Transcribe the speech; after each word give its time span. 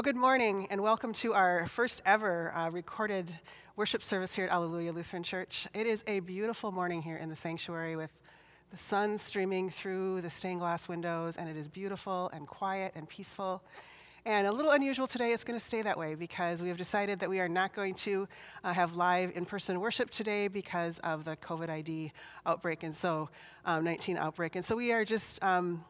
Well, 0.00 0.14
good 0.14 0.16
morning 0.16 0.66
and 0.70 0.80
welcome 0.80 1.12
to 1.12 1.34
our 1.34 1.66
first 1.66 2.00
ever 2.06 2.56
uh, 2.56 2.70
recorded 2.70 3.38
worship 3.76 4.02
service 4.02 4.34
here 4.34 4.46
at 4.46 4.50
Alleluia 4.50 4.92
Lutheran 4.92 5.22
Church. 5.22 5.66
It 5.74 5.86
is 5.86 6.02
a 6.06 6.20
beautiful 6.20 6.72
morning 6.72 7.02
here 7.02 7.18
in 7.18 7.28
the 7.28 7.36
sanctuary 7.36 7.96
with 7.96 8.22
the 8.70 8.78
sun 8.78 9.18
streaming 9.18 9.68
through 9.68 10.22
the 10.22 10.30
stained 10.30 10.60
glass 10.60 10.88
windows, 10.88 11.36
and 11.36 11.50
it 11.50 11.56
is 11.58 11.68
beautiful 11.68 12.30
and 12.32 12.46
quiet 12.46 12.92
and 12.94 13.10
peaceful. 13.10 13.62
And 14.24 14.46
a 14.46 14.52
little 14.52 14.70
unusual 14.70 15.06
today, 15.06 15.32
it's 15.32 15.44
going 15.44 15.58
to 15.58 15.64
stay 15.64 15.82
that 15.82 15.98
way 15.98 16.14
because 16.14 16.62
we 16.62 16.68
have 16.68 16.78
decided 16.78 17.20
that 17.20 17.28
we 17.28 17.38
are 17.38 17.48
not 17.48 17.74
going 17.74 17.92
to 17.96 18.26
uh, 18.64 18.72
have 18.72 18.96
live 18.96 19.32
in 19.36 19.44
person 19.44 19.80
worship 19.80 20.08
today 20.08 20.48
because 20.48 20.98
of 21.00 21.26
the 21.26 21.36
COVID 21.36 21.68
ID 21.68 22.12
outbreak 22.46 22.84
and 22.84 22.96
so 22.96 23.28
um, 23.66 23.84
19 23.84 24.16
outbreak. 24.16 24.56
And 24.56 24.64
so 24.64 24.76
we 24.76 24.92
are 24.92 25.04
just 25.04 25.44
um, 25.44 25.84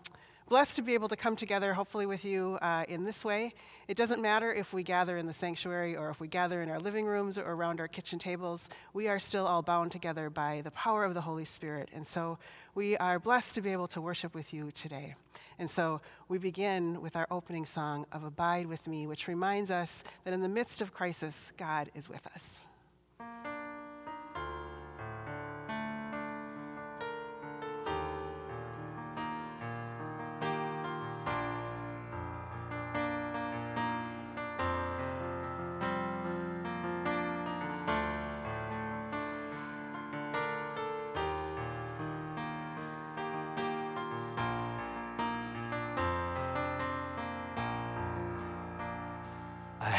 blessed 0.51 0.75
to 0.75 0.83
be 0.83 0.95
able 0.95 1.09
to 1.09 1.15
come 1.15 1.37
together, 1.37 1.75
hopefully, 1.75 2.07
with 2.07 2.25
you 2.25 2.59
uh, 2.61 2.85
in 2.89 3.05
this 3.05 3.25
way. 3.25 3.55
It 3.87 3.97
doesn't 3.97 4.21
matter 4.21 4.53
if 4.53 4.73
we 4.73 4.83
gather 4.83 5.17
in 5.17 5.27
the 5.27 5.33
sanctuary 5.33 5.97
or 5.97 6.11
if 6.11 6.21
we 6.21 6.27
gather 6.27 6.61
in 6.61 6.69
our 6.69 6.81
living 6.81 7.07
rooms 7.07 7.39
or 7.39 7.45
around 7.45 7.81
our 7.81 7.87
kitchen 7.87 8.19
tables, 8.19 8.69
we 8.93 9.07
are 9.07 9.21
still 9.21 9.47
all 9.47 9.63
bound 9.63 9.93
together 9.93 10.29
by 10.29 10.61
the 10.63 10.73
power 10.73 11.05
of 11.05 11.15
the 11.15 11.21
Holy 11.21 11.45
Spirit. 11.45 11.89
And 11.95 12.05
so 12.05 12.37
we 12.75 12.97
are 12.97 13.21
blessed 13.21 13.55
to 13.55 13.63
be 13.63 13.71
able 13.71 13.87
to 13.89 14.01
worship 14.01 14.35
with 14.35 14.53
you 14.53 14.73
today. 14.73 15.15
And 15.57 15.71
so 15.71 16.01
we 16.29 16.37
begin 16.37 17.01
with 17.01 17.15
our 17.15 17.29
opening 17.31 17.65
song 17.65 18.07
of 18.11 18.25
Abide 18.25 18.67
with 18.67 18.89
Me, 18.89 19.07
which 19.07 19.29
reminds 19.29 19.71
us 19.71 20.03
that 20.25 20.35
in 20.35 20.43
the 20.43 20.49
midst 20.49 20.81
of 20.81 20.93
crisis, 20.93 21.53
God 21.57 21.93
is 21.95 22.09
with 22.09 22.27
us. 22.27 22.65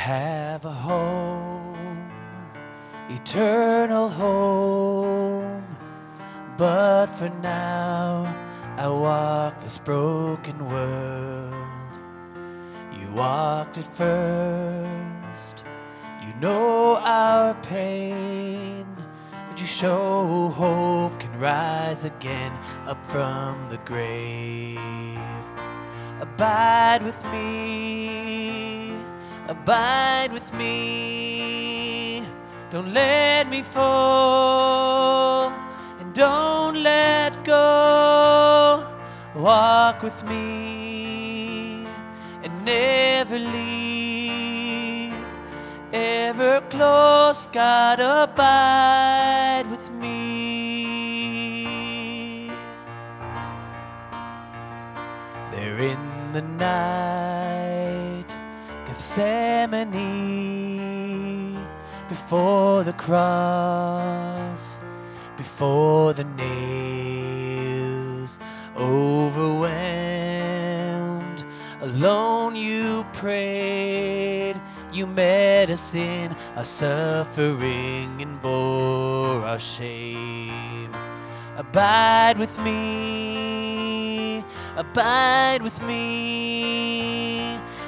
Have 0.01 0.65
a 0.65 0.71
home, 0.71 2.11
eternal 3.07 4.09
home. 4.09 5.63
But 6.57 7.05
for 7.05 7.29
now, 7.43 8.35
I 8.77 8.87
walk 8.87 9.59
this 9.59 9.77
broken 9.77 10.57
world. 10.65 11.53
You 12.99 13.11
walked 13.13 13.77
it 13.77 13.85
first, 13.85 15.63
you 16.25 16.33
know 16.41 16.97
our 17.03 17.53
pain. 17.61 18.87
But 19.49 19.59
you 19.59 19.67
show 19.67 20.49
hope 20.49 21.19
can 21.19 21.39
rise 21.39 22.05
again 22.05 22.53
up 22.87 23.05
from 23.05 23.67
the 23.67 23.77
grave. 23.85 25.45
Abide 26.21 27.03
with 27.03 27.23
me 27.25 28.20
abide 29.51 30.31
with 30.31 30.53
me. 30.53 32.23
Don't 32.69 32.93
let 32.93 33.49
me 33.49 33.61
fall 33.61 35.49
and 35.99 36.13
don't 36.13 36.77
let 36.81 37.43
go. 37.43 38.87
Walk 39.35 40.01
with 40.03 40.23
me 40.23 41.85
and 42.43 42.53
never 42.63 43.37
leave. 43.37 45.13
Ever 45.93 46.61
close, 46.69 47.47
God, 47.47 47.99
abide 47.99 49.65
with 49.69 49.91
me. 49.91 50.21
There 55.51 55.79
in 55.93 56.31
the 56.31 56.41
night 56.41 57.60
Gethsemane, 59.13 59.91
before 62.07 62.85
the 62.85 62.93
cross, 62.93 64.79
before 65.35 66.13
the 66.13 66.23
nails, 66.23 67.59
overwhelmed, 68.77 69.73
alone 71.81 72.55
you 72.55 73.05
prayed. 73.11 74.55
You 74.93 75.07
met 75.07 75.69
us 75.69 75.93
in 75.93 76.33
our 76.55 76.63
suffering 76.63 78.21
and 78.21 78.41
bore 78.41 79.41
our 79.43 79.59
shame. 79.59 80.95
Abide 81.57 82.37
with 82.37 82.57
me, 82.59 84.41
abide 84.77 85.61
with 85.61 85.81
me 85.83 87.20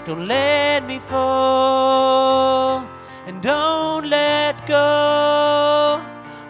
don't 0.06 0.28
let 0.28 0.86
me 0.86 1.00
fall 1.00 2.86
and 3.26 3.42
don't 3.42 4.10
let 4.10 4.68
go. 4.68 6.04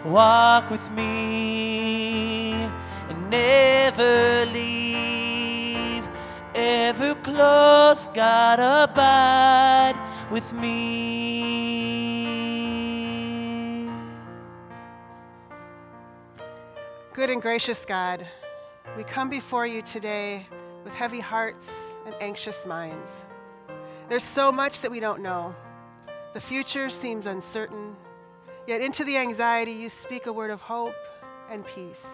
Walk 0.04 0.70
with 0.70 0.90
me 0.90 2.54
and 3.08 3.30
never 3.30 4.44
leave. 4.52 6.06
Ever 6.54 7.14
close, 7.16 8.08
God, 8.08 8.58
abide 8.58 9.94
with 10.30 10.52
me. 10.52 11.54
Good 17.12 17.30
and 17.30 17.40
gracious 17.40 17.84
God, 17.84 18.26
we 18.96 19.04
come 19.04 19.28
before 19.28 19.66
you 19.68 19.80
today 19.82 20.48
with 20.82 20.94
heavy 20.94 21.20
hearts 21.20 21.92
and 22.06 22.16
anxious 22.20 22.66
minds. 22.66 23.24
There's 24.08 24.22
so 24.22 24.52
much 24.52 24.82
that 24.82 24.90
we 24.90 25.00
don't 25.00 25.22
know. 25.22 25.54
The 26.34 26.40
future 26.40 26.90
seems 26.90 27.26
uncertain, 27.26 27.96
yet 28.66 28.82
into 28.82 29.02
the 29.02 29.16
anxiety 29.16 29.72
you 29.72 29.88
speak 29.88 30.26
a 30.26 30.32
word 30.32 30.50
of 30.50 30.60
hope 30.60 30.94
and 31.48 31.66
peace. 31.66 32.06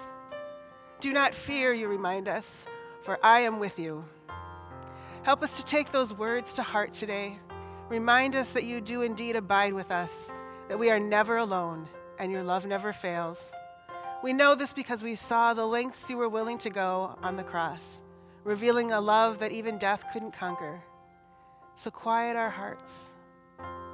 Do 1.00 1.12
not 1.12 1.34
fear, 1.34 1.73
you 1.73 1.89
remind 1.89 2.29
us, 2.29 2.67
for 3.03 3.19
I 3.25 3.41
am 3.41 3.59
with 3.59 3.79
you. 3.79 4.05
Help 5.25 5.43
us 5.43 5.56
to 5.56 5.65
take 5.65 5.91
those 5.91 6.15
words 6.15 6.53
to 6.55 6.62
heart 6.62 6.93
today. 6.93 7.39
Remind 7.89 8.37
us 8.37 8.53
that 8.53 8.65
you 8.65 8.81
do 8.81 9.03
indeed 9.03 9.34
abide 9.34 9.73
with 9.73 9.91
us, 9.91 10.31
that 10.69 10.79
we 10.79 10.91
are 10.91 11.00
never 11.00 11.39
alone, 11.39 11.89
and 12.21 12.31
your 12.31 12.45
love 12.45 12.67
never 12.67 12.93
fails. 12.93 13.53
We 14.23 14.33
know 14.33 14.55
this 14.55 14.73
because 14.73 15.03
we 15.03 15.17
saw 15.17 15.55
the 15.55 15.67
lengths 15.67 16.09
you 16.09 16.19
were 16.19 16.29
willing 16.29 16.59
to 16.59 16.71
go 16.71 17.19
on 17.23 17.37
the 17.37 17.43
cross, 17.43 18.00
revealing 18.45 18.93
a 18.93 19.00
love 19.00 19.41
that 19.41 19.50
even 19.50 19.77
death 19.77 20.05
couldn't 20.12 20.33
conquer. 20.33 20.84
So 21.81 21.91
quiet 21.91 22.37
our 22.37 22.51
hearts, 22.51 23.15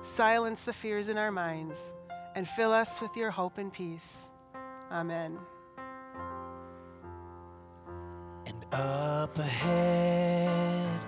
silence 0.03 0.65
the 0.65 0.73
fears 0.73 1.09
in 1.09 1.17
our 1.19 1.31
minds, 1.31 1.95
and 2.35 2.49
fill 2.49 2.73
us 2.73 3.01
with 3.01 3.17
your 3.17 3.31
hope 3.31 3.59
and 3.59 3.73
peace. 3.73 4.33
Amen. 4.91 5.39
And 8.45 8.65
up 8.73 9.39
ahead, 9.39 11.01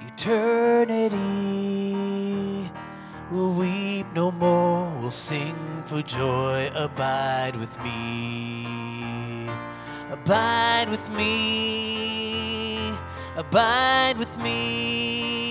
eternity 0.00 1.12
We'll 3.30 3.52
weep 3.52 4.06
no 4.12 4.32
more, 4.32 4.90
we'll 5.00 5.12
sing 5.12 5.84
for 5.84 6.02
joy. 6.02 6.68
Abide 6.74 7.54
with 7.54 7.80
me, 7.80 9.46
abide 10.10 10.88
with 10.90 11.08
me, 11.10 12.92
abide 13.36 14.18
with 14.18 14.36
me. 14.38 15.41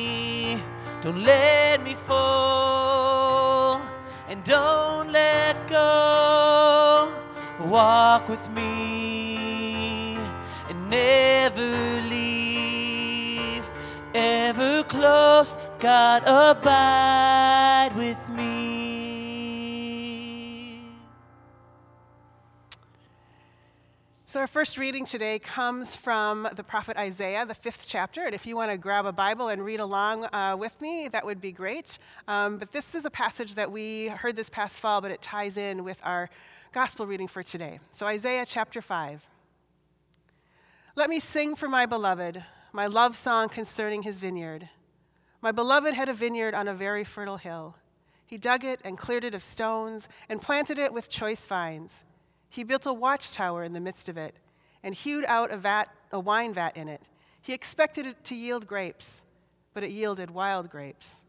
Don't 1.01 1.23
let 1.23 1.81
me 1.81 1.95
fall 1.95 3.81
and 4.29 4.43
don't 4.43 5.11
let 5.11 5.67
go. 5.67 7.11
Walk 7.59 8.29
with 8.29 8.47
me 8.51 10.15
and 10.69 10.89
never 10.91 12.01
leave. 12.07 13.67
Ever 14.13 14.83
close, 14.83 15.57
God, 15.79 16.21
abide 16.27 17.90
So, 24.31 24.39
our 24.39 24.47
first 24.47 24.77
reading 24.77 25.03
today 25.03 25.39
comes 25.39 25.93
from 25.93 26.47
the 26.55 26.63
prophet 26.63 26.95
Isaiah, 26.95 27.45
the 27.45 27.53
fifth 27.53 27.83
chapter. 27.85 28.23
And 28.23 28.33
if 28.33 28.45
you 28.45 28.55
want 28.55 28.71
to 28.71 28.77
grab 28.77 29.05
a 29.05 29.11
Bible 29.11 29.49
and 29.49 29.61
read 29.61 29.81
along 29.81 30.23
uh, 30.33 30.55
with 30.57 30.79
me, 30.79 31.09
that 31.09 31.25
would 31.25 31.41
be 31.41 31.51
great. 31.51 31.99
Um, 32.29 32.57
but 32.57 32.71
this 32.71 32.95
is 32.95 33.05
a 33.05 33.09
passage 33.09 33.55
that 33.55 33.73
we 33.73 34.07
heard 34.07 34.37
this 34.37 34.47
past 34.47 34.79
fall, 34.79 35.01
but 35.01 35.11
it 35.11 35.21
ties 35.21 35.57
in 35.57 35.83
with 35.83 35.99
our 36.01 36.29
gospel 36.71 37.05
reading 37.05 37.27
for 37.27 37.43
today. 37.43 37.81
So, 37.91 38.07
Isaiah 38.07 38.45
chapter 38.45 38.81
5. 38.81 39.27
Let 40.95 41.09
me 41.09 41.19
sing 41.19 41.53
for 41.53 41.67
my 41.67 41.85
beloved, 41.85 42.41
my 42.71 42.87
love 42.87 43.17
song 43.17 43.49
concerning 43.49 44.03
his 44.03 44.17
vineyard. 44.17 44.69
My 45.41 45.51
beloved 45.51 45.93
had 45.93 46.07
a 46.07 46.13
vineyard 46.13 46.55
on 46.55 46.69
a 46.69 46.73
very 46.73 47.03
fertile 47.03 47.35
hill. 47.35 47.75
He 48.25 48.37
dug 48.37 48.63
it 48.63 48.79
and 48.85 48.97
cleared 48.97 49.25
it 49.25 49.35
of 49.35 49.43
stones 49.43 50.07
and 50.29 50.41
planted 50.41 50.79
it 50.79 50.93
with 50.93 51.09
choice 51.09 51.45
vines. 51.45 52.05
He 52.51 52.65
built 52.65 52.85
a 52.85 52.91
watchtower 52.93 53.63
in 53.63 53.71
the 53.71 53.79
midst 53.79 54.09
of 54.09 54.17
it 54.17 54.35
and 54.83 54.93
hewed 54.93 55.23
out 55.25 55.51
a, 55.51 55.57
vat, 55.57 55.85
a 56.11 56.19
wine 56.19 56.53
vat 56.53 56.75
in 56.75 56.89
it. 56.89 57.01
He 57.41 57.53
expected 57.53 58.05
it 58.05 58.23
to 58.25 58.35
yield 58.35 58.67
grapes, 58.67 59.23
but 59.73 59.83
it 59.83 59.89
yielded 59.89 60.29
wild 60.29 60.69
grapes. 60.69 61.23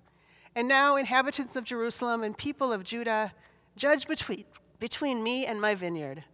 And 0.54 0.66
now, 0.66 0.96
inhabitants 0.96 1.54
of 1.54 1.64
Jerusalem 1.64 2.24
and 2.24 2.36
people 2.36 2.72
of 2.72 2.82
Judah, 2.82 3.32
judge 3.76 4.08
between, 4.08 4.44
between 4.80 5.22
me 5.22 5.46
and 5.46 5.60
my 5.60 5.76
vineyard. 5.76 6.24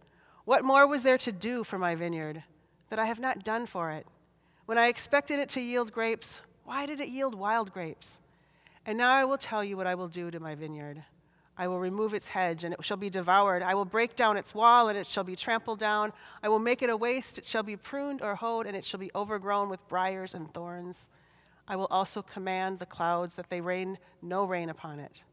What 0.43 0.65
more 0.65 0.87
was 0.87 1.03
there 1.03 1.19
to 1.19 1.31
do 1.31 1.63
for 1.63 1.77
my 1.77 1.93
vineyard 1.93 2.43
that 2.89 2.97
I 2.99 3.05
have 3.05 3.19
not 3.19 3.43
done 3.43 3.67
for 3.67 3.91
it? 3.91 4.07
When 4.65 4.79
I 4.79 4.87
expected 4.87 5.39
it 5.39 5.49
to 5.49 5.61
yield 5.61 5.93
grapes, 5.93 6.41
why 6.65 6.87
did 6.87 6.99
it 6.99 7.09
yield 7.09 7.35
wild 7.35 7.71
grapes? 7.71 8.21
And 8.87 8.97
now 8.97 9.13
I 9.13 9.23
will 9.23 9.37
tell 9.37 9.63
you 9.63 9.77
what 9.77 9.87
I 9.87 9.93
will 9.93 10.07
do 10.07 10.31
to 10.31 10.39
my 10.39 10.55
vineyard. 10.55 11.03
I 11.59 11.67
will 11.67 11.79
remove 11.79 12.13
its 12.13 12.29
hedge, 12.29 12.63
and 12.63 12.73
it 12.73 12.85
shall 12.85 12.95
be 12.95 13.09
devoured. 13.09 13.61
I 13.61 13.75
will 13.75 13.83
break 13.83 14.15
down 14.15 14.37
its 14.37 14.55
wall, 14.55 14.87
and 14.87 14.97
it 14.97 15.05
shall 15.05 15.25
be 15.25 15.35
trampled 15.35 15.77
down. 15.77 16.13
I 16.41 16.47
will 16.47 16.57
make 16.57 16.81
it 16.81 16.89
a 16.89 16.95
waste. 16.95 17.37
It 17.37 17.45
shall 17.45 17.63
be 17.63 17.75
pruned 17.75 18.21
or 18.21 18.35
hoed, 18.35 18.65
and 18.65 18.77
it 18.77 18.85
shall 18.85 18.99
be 18.99 19.11
overgrown 19.13 19.67
with 19.67 19.85
briers 19.89 20.33
and 20.33 20.53
thorns. 20.53 21.09
I 21.67 21.75
will 21.75 21.87
also 21.91 22.21
command 22.21 22.79
the 22.79 22.85
clouds 22.85 23.33
that 23.33 23.49
they 23.49 23.59
rain 23.59 23.97
no 24.21 24.45
rain 24.45 24.69
upon 24.69 24.99
it. 24.99 25.23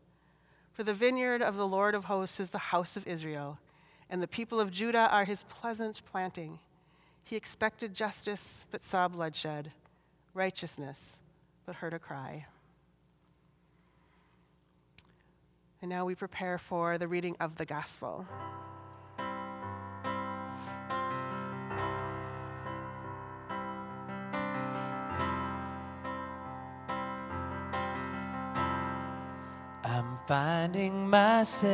For 0.72 0.82
the 0.82 0.92
vineyard 0.92 1.42
of 1.42 1.54
the 1.54 1.66
Lord 1.66 1.94
of 1.94 2.06
hosts 2.06 2.40
is 2.40 2.50
the 2.50 2.58
house 2.58 2.96
of 2.96 3.06
Israel, 3.06 3.60
and 4.10 4.20
the 4.20 4.26
people 4.26 4.58
of 4.58 4.72
Judah 4.72 5.08
are 5.12 5.26
his 5.26 5.44
pleasant 5.44 6.02
planting. 6.10 6.58
He 7.22 7.36
expected 7.36 7.94
justice, 7.94 8.66
but 8.72 8.82
saw 8.82 9.06
bloodshed, 9.06 9.70
righteousness, 10.34 11.20
but 11.64 11.76
heard 11.76 11.94
a 11.94 12.00
cry. 12.00 12.46
And 15.86 15.92
now 15.92 16.04
we 16.04 16.16
prepare 16.16 16.58
for 16.58 16.98
the 16.98 17.06
reading 17.06 17.36
of 17.38 17.54
the 17.54 17.64
gospel. 17.64 18.26
I'm 29.84 30.16
finding 30.26 31.08
myself 31.08 31.70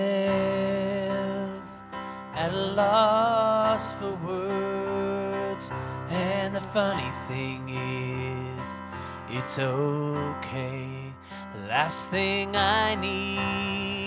at 2.35 2.53
a 2.53 2.67
loss 2.77 3.99
for 3.99 4.15
words, 4.17 5.71
and 6.11 6.55
the 6.55 6.61
funny 6.61 7.11
thing 7.29 7.67
is, 7.71 8.83
it's 9.31 9.59
okay. 9.59 11.15
The 11.55 11.69
last 11.69 12.11
thing 12.11 12.55
I 12.55 12.95
need 12.95 14.02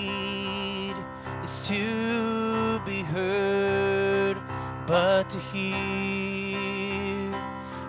is 1.45 1.67
to 1.67 2.81
be 2.87 3.03
heard, 3.03 4.35
but 4.87 5.29
to 5.29 5.39
hear 5.39 7.31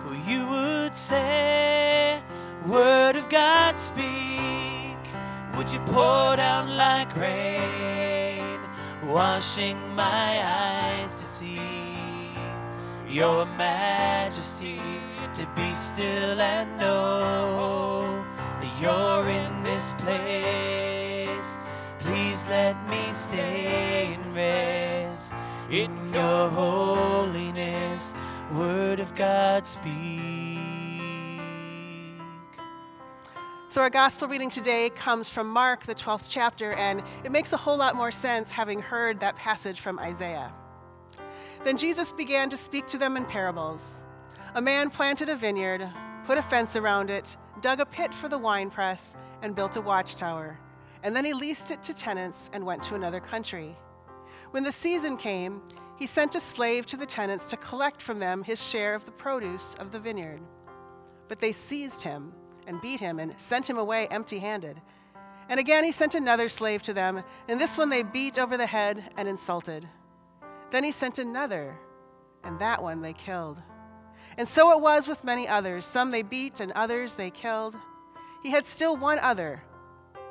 what 0.05 0.19
you 0.29 0.45
would 0.47 0.95
say, 0.95 2.21
word 2.67 3.15
of 3.15 3.27
God 3.29 3.79
speak. 3.79 5.01
Would 5.55 5.71
you 5.71 5.79
pour 5.87 6.35
down 6.35 6.77
like 6.77 7.15
rain, 7.15 8.59
washing 9.03 9.79
my 9.95 10.29
eyes 10.43 11.15
to 11.15 11.25
see 11.25 12.29
your 13.09 13.47
majesty, 13.57 14.79
to 15.33 15.47
be 15.55 15.73
still 15.73 16.39
and 16.39 16.69
know 16.77 18.23
that 18.61 18.71
you're 18.79 19.27
in 19.29 19.63
this 19.63 19.93
place. 19.93 20.86
Please 22.07 22.47
let 22.47 22.89
me 22.89 23.11
stay 23.11 24.13
and 24.13 24.33
rest 24.33 25.33
in 25.69 26.13
your 26.13 26.49
holiness. 26.49 28.13
Word 28.53 29.01
of 29.01 29.13
God 29.13 29.67
speak. 29.67 29.91
So, 33.67 33.81
our 33.81 33.89
gospel 33.89 34.29
reading 34.29 34.49
today 34.49 34.89
comes 34.89 35.27
from 35.27 35.49
Mark, 35.49 35.83
the 35.83 35.93
12th 35.93 36.27
chapter, 36.29 36.71
and 36.71 37.03
it 37.25 37.31
makes 37.33 37.51
a 37.51 37.57
whole 37.57 37.75
lot 37.75 37.93
more 37.93 38.11
sense 38.11 38.51
having 38.51 38.81
heard 38.81 39.19
that 39.19 39.35
passage 39.35 39.81
from 39.81 39.99
Isaiah. 39.99 40.53
Then 41.65 41.75
Jesus 41.75 42.13
began 42.13 42.49
to 42.51 42.55
speak 42.55 42.87
to 42.87 42.97
them 42.97 43.17
in 43.17 43.25
parables. 43.25 43.99
A 44.55 44.61
man 44.61 44.89
planted 44.91 45.27
a 45.27 45.35
vineyard, 45.35 45.85
put 46.23 46.37
a 46.37 46.41
fence 46.41 46.77
around 46.77 47.09
it, 47.09 47.35
dug 47.59 47.81
a 47.81 47.85
pit 47.85 48.13
for 48.13 48.29
the 48.29 48.37
winepress, 48.37 49.17
and 49.41 49.53
built 49.53 49.75
a 49.75 49.81
watchtower. 49.81 50.57
And 51.07 51.15
then 51.15 51.23
he 51.23 51.33
leased 51.33 51.71
it 51.71 51.81
to 51.83 51.93
tenants 51.93 52.49
and 52.51 52.65
went 52.65 52.81
to 52.83 52.95
another 52.95 53.21
country. 53.21 53.77
When 54.51 54.65
the 54.65 54.73
season 54.73 55.15
came, 55.15 55.61
he 55.97 56.05
sent 56.05 56.35
a 56.35 56.39
slave 56.41 56.85
to 56.87 56.97
the 56.97 57.05
tenants 57.05 57.45
to 57.45 57.55
collect 57.55 58.01
from 58.01 58.19
them 58.19 58.43
his 58.43 58.61
share 58.61 58.93
of 58.93 59.05
the 59.05 59.13
produce 59.13 59.73
of 59.75 59.93
the 59.93 59.99
vineyard. 59.99 60.41
But 61.29 61.39
they 61.39 61.53
seized 61.53 62.01
him 62.01 62.33
and 62.67 62.81
beat 62.81 62.99
him 62.99 63.19
and 63.19 63.39
sent 63.39 63.69
him 63.69 63.77
away 63.77 64.09
empty 64.09 64.39
handed. 64.39 64.81
And 65.47 65.61
again 65.61 65.85
he 65.85 65.93
sent 65.93 66.13
another 66.13 66.49
slave 66.49 66.83
to 66.83 66.93
them, 66.93 67.23
and 67.47 67.61
this 67.61 67.77
one 67.77 67.89
they 67.89 68.03
beat 68.03 68.37
over 68.37 68.57
the 68.57 68.67
head 68.67 69.09
and 69.15 69.29
insulted. 69.29 69.87
Then 70.71 70.83
he 70.83 70.91
sent 70.91 71.19
another, 71.19 71.77
and 72.43 72.59
that 72.59 72.83
one 72.83 73.01
they 73.01 73.13
killed. 73.13 73.61
And 74.37 74.45
so 74.45 74.73
it 74.73 74.81
was 74.81 75.07
with 75.07 75.23
many 75.23 75.47
others. 75.47 75.85
Some 75.85 76.11
they 76.11 76.21
beat, 76.21 76.59
and 76.59 76.73
others 76.73 77.13
they 77.13 77.29
killed. 77.29 77.77
He 78.43 78.51
had 78.51 78.65
still 78.65 78.97
one 78.97 79.19
other, 79.19 79.63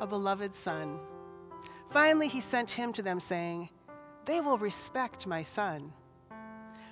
a 0.01 0.07
beloved 0.07 0.55
son. 0.55 0.99
Finally, 1.91 2.29
he 2.29 2.41
sent 2.41 2.73
him 2.73 2.93
to 2.93 3.03
them, 3.03 3.21
saying, 3.21 3.71
They 4.25 4.41
will 4.41 4.59
respect 4.59 5.27
my 5.27 5.43
son. 5.43 5.93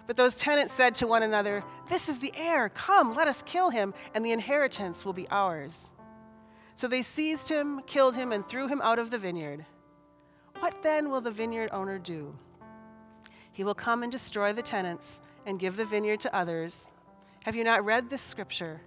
But 0.06 0.16
those 0.16 0.34
tenants 0.34 0.72
said 0.72 0.94
to 0.96 1.06
one 1.06 1.22
another, 1.22 1.64
This 1.88 2.08
is 2.08 2.18
the 2.18 2.32
heir. 2.36 2.68
Come, 2.68 3.14
let 3.14 3.28
us 3.28 3.42
kill 3.46 3.70
him, 3.70 3.94
and 4.14 4.24
the 4.24 4.32
inheritance 4.32 5.04
will 5.04 5.12
be 5.12 5.28
ours. 5.30 5.92
So 6.74 6.88
they 6.88 7.02
seized 7.02 7.48
him, 7.48 7.82
killed 7.86 8.16
him, 8.16 8.32
and 8.32 8.44
threw 8.44 8.68
him 8.68 8.80
out 8.82 8.98
of 8.98 9.10
the 9.10 9.18
vineyard. 9.18 9.64
What 10.58 10.82
then 10.82 11.10
will 11.10 11.20
the 11.20 11.30
vineyard 11.30 11.70
owner 11.72 11.98
do? 11.98 12.36
He 13.52 13.64
will 13.64 13.74
come 13.74 14.02
and 14.02 14.10
destroy 14.10 14.52
the 14.52 14.62
tenants 14.62 15.20
and 15.46 15.60
give 15.60 15.76
the 15.76 15.84
vineyard 15.84 16.20
to 16.20 16.34
others. 16.34 16.90
Have 17.44 17.54
you 17.54 17.64
not 17.64 17.84
read 17.84 18.08
this 18.08 18.22
scripture? 18.22 18.80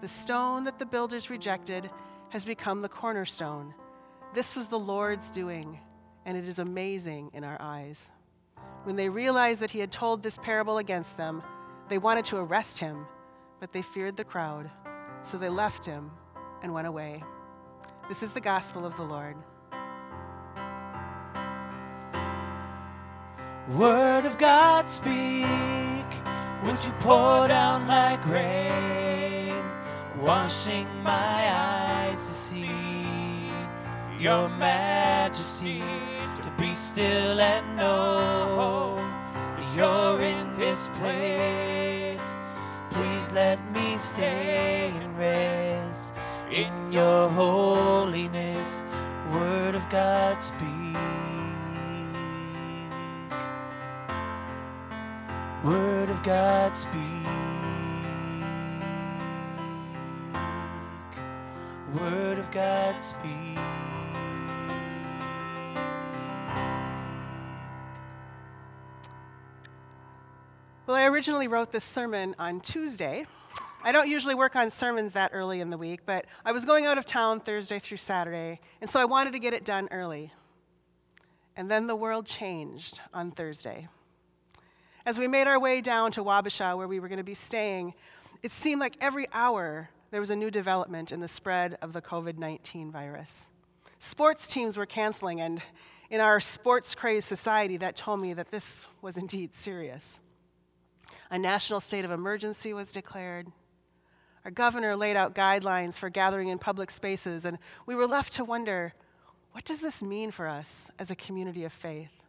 The 0.00 0.08
stone 0.08 0.64
that 0.64 0.78
the 0.78 0.86
builders 0.86 1.30
rejected 1.30 1.90
has 2.32 2.46
become 2.46 2.80
the 2.80 2.88
cornerstone. 2.88 3.74
This 4.32 4.56
was 4.56 4.68
the 4.68 4.78
Lord's 4.78 5.28
doing, 5.28 5.78
and 6.24 6.34
it 6.34 6.48
is 6.48 6.58
amazing 6.58 7.30
in 7.34 7.44
our 7.44 7.58
eyes. 7.60 8.10
When 8.84 8.96
they 8.96 9.10
realized 9.10 9.60
that 9.60 9.72
he 9.72 9.80
had 9.80 9.92
told 9.92 10.22
this 10.22 10.38
parable 10.38 10.78
against 10.78 11.18
them, 11.18 11.42
they 11.90 11.98
wanted 11.98 12.24
to 12.26 12.38
arrest 12.38 12.78
him, 12.78 13.04
but 13.60 13.74
they 13.74 13.82
feared 13.82 14.16
the 14.16 14.24
crowd. 14.24 14.70
So 15.20 15.36
they 15.36 15.50
left 15.50 15.84
him 15.84 16.10
and 16.62 16.72
went 16.72 16.86
away. 16.86 17.22
This 18.08 18.22
is 18.22 18.32
the 18.32 18.40
gospel 18.40 18.86
of 18.86 18.96
the 18.96 19.02
Lord. 19.02 19.36
Word 23.76 24.24
of 24.24 24.38
God 24.38 24.88
speak, 24.88 25.44
would 26.64 26.82
you 26.82 26.92
pour 26.98 27.46
down 27.46 27.86
like 27.86 28.26
rain, 28.26 29.62
washing 30.18 30.86
my 31.02 31.52
eyes 31.52 31.81
to 32.12 32.34
see 32.34 33.50
your 34.18 34.48
majesty, 34.50 35.82
to 36.36 36.52
be 36.58 36.74
still 36.74 37.40
and 37.40 37.76
know 37.76 38.98
you're 39.74 40.20
in 40.20 40.58
this 40.58 40.88
place. 41.00 42.36
Please 42.90 43.32
let 43.32 43.58
me 43.72 43.96
stay 43.96 44.92
and 44.94 45.18
rest 45.18 46.12
in 46.50 46.92
your 46.92 47.30
holiness. 47.30 48.84
Word 49.30 49.74
of 49.74 49.88
God 49.88 50.42
speak. 50.42 50.96
Word 55.64 56.10
of 56.10 56.22
God 56.22 56.76
speak. 56.76 57.81
Word 61.94 62.38
of 62.38 62.50
God 62.50 63.02
speak. 63.02 63.58
Well, 70.86 70.96
I 70.96 71.06
originally 71.06 71.48
wrote 71.48 71.70
this 71.70 71.84
sermon 71.84 72.34
on 72.38 72.60
Tuesday. 72.60 73.26
I 73.84 73.92
don't 73.92 74.08
usually 74.08 74.34
work 74.34 74.56
on 74.56 74.70
sermons 74.70 75.12
that 75.12 75.32
early 75.34 75.60
in 75.60 75.68
the 75.68 75.76
week, 75.76 76.00
but 76.06 76.24
I 76.46 76.52
was 76.52 76.64
going 76.64 76.86
out 76.86 76.96
of 76.96 77.04
town 77.04 77.40
Thursday 77.40 77.78
through 77.78 77.98
Saturday, 77.98 78.60
and 78.80 78.88
so 78.88 78.98
I 78.98 79.04
wanted 79.04 79.34
to 79.34 79.38
get 79.38 79.52
it 79.52 79.62
done 79.62 79.88
early. 79.90 80.32
And 81.56 81.70
then 81.70 81.88
the 81.88 81.96
world 81.96 82.24
changed 82.24 83.02
on 83.12 83.30
Thursday. 83.30 83.88
As 85.04 85.18
we 85.18 85.28
made 85.28 85.46
our 85.46 85.60
way 85.60 85.82
down 85.82 86.10
to 86.12 86.24
Wabasha, 86.24 86.74
where 86.74 86.88
we 86.88 87.00
were 87.00 87.08
going 87.08 87.18
to 87.18 87.24
be 87.24 87.34
staying, 87.34 87.92
it 88.42 88.50
seemed 88.50 88.80
like 88.80 88.96
every 88.98 89.26
hour 89.34 89.90
there 90.12 90.20
was 90.20 90.30
a 90.30 90.36
new 90.36 90.50
development 90.50 91.10
in 91.10 91.20
the 91.20 91.26
spread 91.26 91.78
of 91.80 91.94
the 91.94 92.02
COVID 92.02 92.38
19 92.38 92.92
virus. 92.92 93.50
Sports 93.98 94.46
teams 94.46 94.76
were 94.76 94.86
canceling, 94.86 95.40
and 95.40 95.62
in 96.10 96.20
our 96.20 96.38
sports 96.38 96.94
crazed 96.94 97.26
society, 97.26 97.78
that 97.78 97.96
told 97.96 98.20
me 98.20 98.34
that 98.34 98.50
this 98.50 98.86
was 99.00 99.16
indeed 99.16 99.54
serious. 99.54 100.20
A 101.30 101.38
national 101.38 101.80
state 101.80 102.04
of 102.04 102.10
emergency 102.10 102.74
was 102.74 102.92
declared. 102.92 103.48
Our 104.44 104.50
governor 104.50 104.96
laid 104.96 105.16
out 105.16 105.34
guidelines 105.34 105.98
for 105.98 106.10
gathering 106.10 106.48
in 106.48 106.58
public 106.58 106.90
spaces, 106.90 107.46
and 107.46 107.58
we 107.86 107.94
were 107.94 108.06
left 108.06 108.34
to 108.34 108.44
wonder 108.44 108.92
what 109.52 109.64
does 109.64 109.80
this 109.80 110.02
mean 110.02 110.30
for 110.30 110.46
us 110.46 110.90
as 110.98 111.10
a 111.10 111.16
community 111.16 111.64
of 111.64 111.72
faith? 111.72 112.22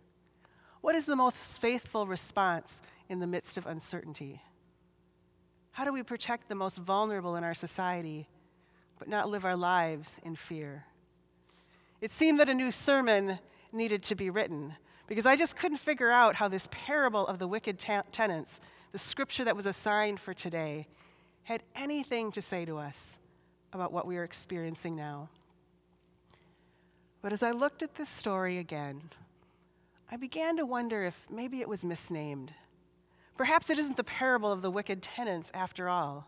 What 0.79 0.95
is 0.95 1.05
the 1.05 1.15
most 1.17 1.59
faithful 1.59 2.07
response 2.07 2.81
in 3.09 3.19
the 3.19 3.27
midst 3.27 3.57
of 3.57 3.65
uncertainty? 3.65 4.41
How 5.73 5.85
do 5.85 5.91
we 5.91 6.03
protect 6.03 6.49
the 6.49 6.55
most 6.55 6.77
vulnerable 6.77 7.35
in 7.35 7.43
our 7.43 7.55
society, 7.55 8.27
but 8.99 9.07
not 9.07 9.27
live 9.27 9.43
our 9.43 9.55
lives 9.55 10.19
in 10.23 10.35
fear? 10.35 10.85
It 11.99 12.11
seemed 12.11 12.39
that 12.39 12.47
a 12.47 12.53
new 12.53 12.69
sermon 12.69 13.39
needed 13.71 14.03
to 14.03 14.15
be 14.15 14.29
written 14.29 14.75
because 15.07 15.25
I 15.25 15.35
just 15.35 15.57
couldn't 15.57 15.77
figure 15.77 16.11
out 16.11 16.35
how 16.35 16.47
this 16.47 16.67
parable 16.69 17.25
of 17.25 17.39
the 17.39 17.47
wicked 17.47 17.79
ta- 17.79 18.03
tenants, 18.11 18.59
the 18.91 18.99
scripture 18.99 19.43
that 19.45 19.55
was 19.55 19.65
assigned 19.65 20.19
for 20.19 20.33
today, 20.33 20.87
had 21.43 21.63
anything 21.75 22.31
to 22.33 22.41
say 22.41 22.65
to 22.65 22.77
us 22.77 23.17
about 23.73 23.91
what 23.91 24.05
we 24.05 24.15
are 24.17 24.23
experiencing 24.23 24.95
now. 24.95 25.29
But 27.23 27.33
as 27.33 27.41
I 27.41 27.49
looked 27.49 27.81
at 27.81 27.95
this 27.95 28.09
story 28.09 28.59
again, 28.59 29.01
I 30.11 30.17
began 30.17 30.55
to 30.57 30.65
wonder 30.67 31.03
if 31.03 31.25
maybe 31.31 31.61
it 31.61 31.67
was 31.67 31.83
misnamed. 31.83 32.53
Perhaps 33.37 33.69
it 33.69 33.77
isn't 33.79 33.97
the 33.97 34.03
parable 34.03 34.51
of 34.51 34.61
the 34.61 34.71
wicked 34.71 35.01
tenants 35.01 35.51
after 35.53 35.89
all, 35.89 36.27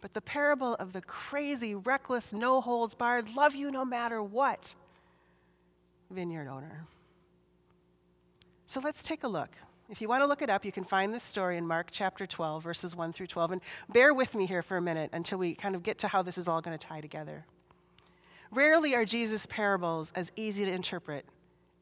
but 0.00 0.14
the 0.14 0.20
parable 0.20 0.74
of 0.74 0.92
the 0.92 1.00
crazy, 1.00 1.74
reckless, 1.74 2.32
no 2.32 2.60
holds 2.60 2.94
barred, 2.94 3.34
love 3.34 3.54
you 3.54 3.70
no 3.70 3.84
matter 3.84 4.22
what 4.22 4.74
vineyard 6.10 6.48
owner. 6.48 6.86
So 8.66 8.80
let's 8.80 9.02
take 9.02 9.22
a 9.22 9.28
look. 9.28 9.50
If 9.90 10.00
you 10.00 10.08
want 10.08 10.22
to 10.22 10.26
look 10.26 10.40
it 10.40 10.48
up, 10.48 10.64
you 10.64 10.72
can 10.72 10.84
find 10.84 11.12
this 11.12 11.22
story 11.22 11.58
in 11.58 11.66
Mark 11.66 11.88
chapter 11.90 12.26
12, 12.26 12.62
verses 12.62 12.96
1 12.96 13.12
through 13.12 13.26
12. 13.26 13.52
And 13.52 13.60
bear 13.92 14.14
with 14.14 14.34
me 14.34 14.46
here 14.46 14.62
for 14.62 14.76
a 14.76 14.82
minute 14.82 15.10
until 15.12 15.38
we 15.38 15.54
kind 15.54 15.74
of 15.74 15.82
get 15.82 15.98
to 15.98 16.08
how 16.08 16.22
this 16.22 16.38
is 16.38 16.48
all 16.48 16.62
going 16.62 16.76
to 16.76 16.86
tie 16.86 17.02
together. 17.02 17.44
Rarely 18.50 18.94
are 18.94 19.04
Jesus' 19.04 19.46
parables 19.46 20.12
as 20.12 20.32
easy 20.36 20.64
to 20.64 20.70
interpret 20.70 21.26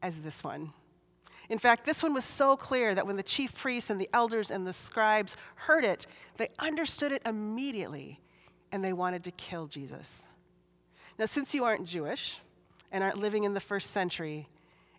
as 0.01 0.19
this 0.19 0.43
one. 0.43 0.73
In 1.53 1.59
fact, 1.59 1.85
this 1.85 2.01
one 2.01 2.15
was 2.15 2.25
so 2.25 2.57
clear 2.57 2.95
that 2.95 3.05
when 3.05 3.15
the 3.15 3.21
chief 3.21 3.53
priests 3.53 3.91
and 3.91 4.01
the 4.01 4.09
elders 4.11 4.49
and 4.49 4.65
the 4.65 4.73
scribes 4.73 5.37
heard 5.53 5.85
it, 5.85 6.07
they 6.37 6.47
understood 6.57 7.11
it 7.11 7.21
immediately 7.27 8.19
and 8.71 8.83
they 8.83 8.91
wanted 8.91 9.23
to 9.25 9.29
kill 9.29 9.67
Jesus. 9.67 10.25
Now, 11.19 11.25
since 11.25 11.53
you 11.53 11.63
aren't 11.63 11.85
Jewish 11.85 12.39
and 12.91 13.03
aren't 13.03 13.19
living 13.19 13.43
in 13.43 13.53
the 13.53 13.59
first 13.59 13.91
century, 13.91 14.49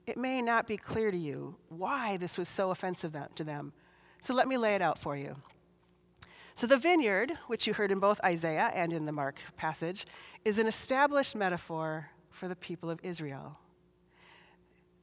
it 0.06 0.16
may 0.16 0.40
not 0.40 0.68
be 0.68 0.76
clear 0.76 1.10
to 1.10 1.16
you 1.16 1.56
why 1.70 2.18
this 2.18 2.38
was 2.38 2.48
so 2.48 2.70
offensive 2.70 3.16
to 3.34 3.42
them. 3.42 3.72
So 4.20 4.32
let 4.32 4.46
me 4.46 4.56
lay 4.56 4.76
it 4.76 4.80
out 4.80 5.00
for 5.00 5.16
you. 5.16 5.34
So, 6.54 6.68
the 6.68 6.76
vineyard, 6.76 7.32
which 7.48 7.66
you 7.66 7.74
heard 7.74 7.90
in 7.90 7.98
both 7.98 8.20
Isaiah 8.22 8.70
and 8.72 8.92
in 8.92 9.06
the 9.06 9.12
Mark 9.12 9.40
passage, 9.56 10.06
is 10.44 10.60
an 10.60 10.68
established 10.68 11.34
metaphor 11.34 12.10
for 12.30 12.46
the 12.46 12.54
people 12.54 12.90
of 12.90 13.00
Israel. 13.02 13.58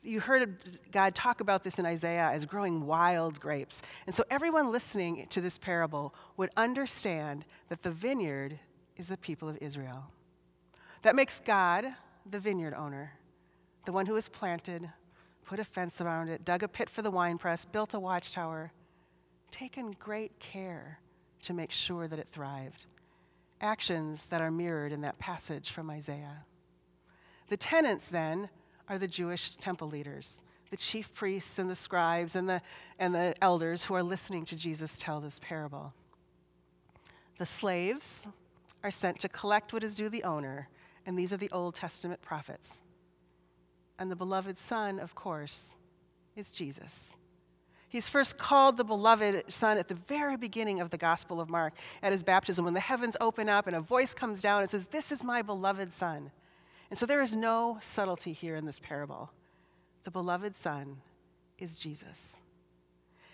You 0.03 0.19
heard 0.19 0.57
God 0.91 1.13
talk 1.13 1.41
about 1.41 1.63
this 1.63 1.77
in 1.77 1.85
Isaiah 1.85 2.29
as 2.31 2.45
growing 2.45 2.87
wild 2.87 3.39
grapes. 3.39 3.83
And 4.07 4.15
so, 4.15 4.23
everyone 4.31 4.71
listening 4.71 5.27
to 5.29 5.41
this 5.41 5.57
parable 5.57 6.15
would 6.37 6.49
understand 6.57 7.45
that 7.69 7.83
the 7.83 7.91
vineyard 7.91 8.59
is 8.97 9.07
the 9.07 9.17
people 9.17 9.47
of 9.47 9.57
Israel. 9.61 10.11
That 11.03 11.15
makes 11.15 11.39
God 11.39 11.85
the 12.29 12.39
vineyard 12.39 12.73
owner 12.73 13.13
the 13.85 13.91
one 13.91 14.05
who 14.05 14.15
has 14.15 14.29
planted, 14.29 14.89
put 15.45 15.59
a 15.59 15.63
fence 15.63 16.01
around 16.01 16.29
it, 16.29 16.45
dug 16.45 16.63
a 16.63 16.67
pit 16.67 16.89
for 16.89 17.01
the 17.01 17.11
winepress, 17.11 17.65
built 17.65 17.93
a 17.93 17.99
watchtower, 17.99 18.71
taken 19.49 19.91
great 19.91 20.39
care 20.39 20.99
to 21.41 21.53
make 21.53 21.71
sure 21.71 22.07
that 22.07 22.19
it 22.19 22.27
thrived. 22.27 22.85
Actions 23.59 24.27
that 24.27 24.41
are 24.41 24.51
mirrored 24.51 24.91
in 24.91 25.01
that 25.01 25.19
passage 25.19 25.71
from 25.71 25.89
Isaiah. 25.89 26.45
The 27.49 27.57
tenants, 27.57 28.07
then, 28.07 28.49
are 28.91 28.99
the 28.99 29.07
Jewish 29.07 29.51
temple 29.51 29.87
leaders, 29.87 30.41
the 30.69 30.75
chief 30.75 31.13
priests 31.13 31.57
and 31.57 31.69
the 31.69 31.77
scribes 31.77 32.35
and 32.35 32.49
the, 32.49 32.61
and 32.99 33.15
the 33.15 33.33
elders 33.41 33.85
who 33.85 33.93
are 33.93 34.03
listening 34.03 34.43
to 34.43 34.55
Jesus 34.55 34.97
tell 34.97 35.21
this 35.21 35.39
parable. 35.39 35.93
The 37.37 37.45
slaves 37.45 38.27
are 38.83 38.91
sent 38.91 39.17
to 39.19 39.29
collect 39.29 39.71
what 39.71 39.81
is 39.81 39.95
due 39.95 40.09
the 40.09 40.25
owner, 40.25 40.67
and 41.05 41.17
these 41.17 41.31
are 41.31 41.37
the 41.37 41.49
Old 41.51 41.73
Testament 41.73 42.21
prophets. 42.21 42.81
And 43.97 44.11
the 44.11 44.15
beloved 44.17 44.57
Son, 44.57 44.99
of 44.99 45.15
course, 45.15 45.75
is 46.35 46.51
Jesus. 46.51 47.15
He's 47.87 48.09
first 48.09 48.37
called 48.37 48.75
the 48.75 48.83
beloved 48.83 49.53
Son 49.53 49.77
at 49.77 49.87
the 49.87 49.95
very 49.95 50.35
beginning 50.35 50.81
of 50.81 50.89
the 50.89 50.97
Gospel 50.97 51.39
of 51.39 51.49
Mark 51.49 51.73
at 52.03 52.11
his 52.11 52.23
baptism 52.23 52.65
when 52.65 52.73
the 52.73 52.81
heavens 52.81 53.15
open 53.21 53.47
up 53.47 53.67
and 53.67 53.75
a 53.75 53.81
voice 53.81 54.13
comes 54.13 54.41
down 54.41 54.59
and 54.59 54.69
says, 54.69 54.87
This 54.87 55.13
is 55.13 55.23
my 55.23 55.41
beloved 55.41 55.93
Son. 55.93 56.31
And 56.91 56.97
so 56.97 57.05
there 57.05 57.21
is 57.21 57.33
no 57.33 57.77
subtlety 57.79 58.33
here 58.33 58.57
in 58.57 58.65
this 58.65 58.77
parable. 58.77 59.31
The 60.03 60.11
beloved 60.11 60.57
Son 60.57 60.97
is 61.57 61.77
Jesus. 61.77 62.35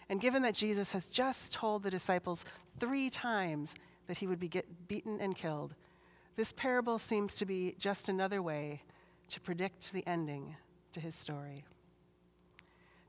And 0.08 0.22
given 0.22 0.44
that 0.44 0.54
Jesus 0.54 0.92
has 0.92 1.08
just 1.08 1.54
told 1.54 1.82
the 1.82 1.90
disciples 1.90 2.46
three 2.80 3.10
times 3.10 3.74
that 4.06 4.20
he 4.20 4.28
would 4.28 4.40
be 4.40 4.52
beaten 4.88 5.20
and 5.20 5.36
killed, 5.36 5.74
this 6.36 6.54
parable 6.54 7.00
seems 7.00 7.34
to 7.38 7.48
be 7.48 7.74
just 7.80 8.08
another 8.08 8.44
way 8.44 8.84
to 9.30 9.42
predict 9.42 9.92
the 9.92 10.06
ending 10.06 10.56
to 10.92 11.00
his 11.00 11.16
story. 11.16 11.66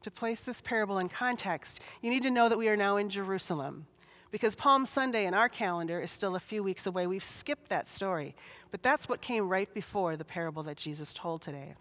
To 0.01 0.11
place 0.11 0.41
this 0.41 0.63
parable 0.63 0.99
in 0.99 1.11
context, 1.11 1.83
you 2.01 2.09
need 2.09 2.23
to 2.23 2.31
know 2.31 2.49
that 2.49 2.57
we 2.57 2.71
are 2.71 2.77
now 2.77 2.97
in 2.97 3.11
Jerusalem. 3.11 3.87
Because 4.31 4.55
Palm 4.55 4.85
Sunday 4.85 5.25
in 5.25 5.35
our 5.35 5.49
calendar 5.49 6.01
is 6.01 6.11
still 6.11 6.35
a 6.35 6.41
few 6.41 6.63
weeks 6.63 6.87
away. 6.87 7.07
We've 7.07 7.25
skipped 7.25 7.69
that 7.71 7.89
story. 7.89 8.35
But 8.71 8.83
that's 8.83 9.09
what 9.09 9.21
came 9.21 9.49
right 9.49 9.73
before 9.73 10.17
the 10.17 10.25
parable 10.25 10.63
that 10.65 10.77
Jesus 10.77 11.15
told 11.15 11.41
today. 11.41 11.75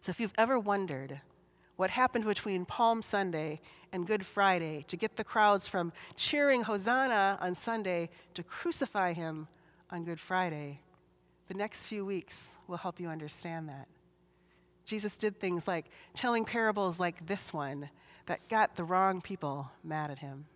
So 0.00 0.10
if 0.10 0.20
you've 0.20 0.32
ever 0.38 0.58
wondered 0.58 1.20
what 1.76 1.90
happened 1.90 2.24
between 2.24 2.64
Palm 2.64 3.02
Sunday 3.02 3.60
and 3.92 4.06
Good 4.06 4.24
Friday 4.24 4.84
to 4.88 4.96
get 4.96 5.16
the 5.16 5.24
crowds 5.24 5.68
from 5.68 5.92
cheering 6.16 6.62
Hosanna 6.62 7.38
on 7.40 7.54
Sunday 7.54 8.10
to 8.34 8.42
crucify 8.42 9.12
him 9.12 9.48
on 9.90 10.04
Good 10.04 10.20
Friday, 10.20 10.80
the 11.46 11.54
next 11.54 11.86
few 11.86 12.04
weeks 12.04 12.56
will 12.66 12.78
help 12.78 12.98
you 12.98 13.08
understand 13.08 13.68
that. 13.68 13.86
Jesus 14.86 15.16
did 15.16 15.38
things 15.38 15.68
like 15.68 15.86
telling 16.14 16.44
parables 16.44 16.98
like 16.98 17.26
this 17.26 17.52
one 17.52 17.90
that 18.26 18.48
got 18.48 18.76
the 18.76 18.84
wrong 18.84 19.20
people 19.20 19.70
mad 19.84 20.10
at 20.10 20.18
him. 20.18 20.46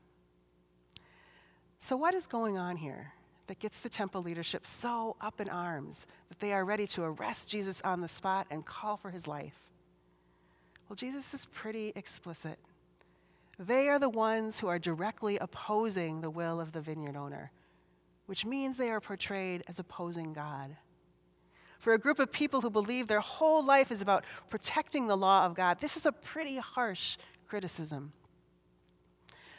So, 1.84 1.96
what 1.96 2.14
is 2.14 2.28
going 2.28 2.56
on 2.56 2.76
here 2.76 3.12
that 3.48 3.58
gets 3.58 3.80
the 3.80 3.88
temple 3.88 4.22
leadership 4.22 4.68
so 4.68 5.16
up 5.20 5.40
in 5.40 5.48
arms 5.48 6.06
that 6.28 6.38
they 6.38 6.52
are 6.52 6.64
ready 6.64 6.86
to 6.86 7.02
arrest 7.02 7.48
Jesus 7.48 7.82
on 7.82 8.00
the 8.00 8.06
spot 8.06 8.46
and 8.52 8.64
call 8.64 8.96
for 8.96 9.10
his 9.10 9.26
life? 9.26 9.68
Well, 10.88 10.94
Jesus 10.94 11.34
is 11.34 11.46
pretty 11.46 11.92
explicit. 11.96 12.60
They 13.58 13.88
are 13.88 13.98
the 13.98 14.08
ones 14.08 14.60
who 14.60 14.68
are 14.68 14.78
directly 14.78 15.38
opposing 15.38 16.20
the 16.20 16.30
will 16.30 16.60
of 16.60 16.70
the 16.70 16.80
vineyard 16.80 17.16
owner 17.16 17.50
which 18.26 18.44
means 18.44 18.76
they 18.76 18.88
are 18.88 19.00
portrayed 19.00 19.64
as 19.66 19.80
opposing 19.80 20.32
God. 20.32 20.76
For 21.80 21.92
a 21.92 21.98
group 21.98 22.20
of 22.20 22.30
people 22.30 22.60
who 22.60 22.70
believe 22.70 23.08
their 23.08 23.20
whole 23.20 23.64
life 23.66 23.90
is 23.90 24.00
about 24.00 24.24
protecting 24.48 25.08
the 25.08 25.16
law 25.16 25.44
of 25.44 25.54
God, 25.56 25.80
this 25.80 25.96
is 25.96 26.06
a 26.06 26.12
pretty 26.12 26.58
harsh 26.58 27.16
criticism. 27.48 28.12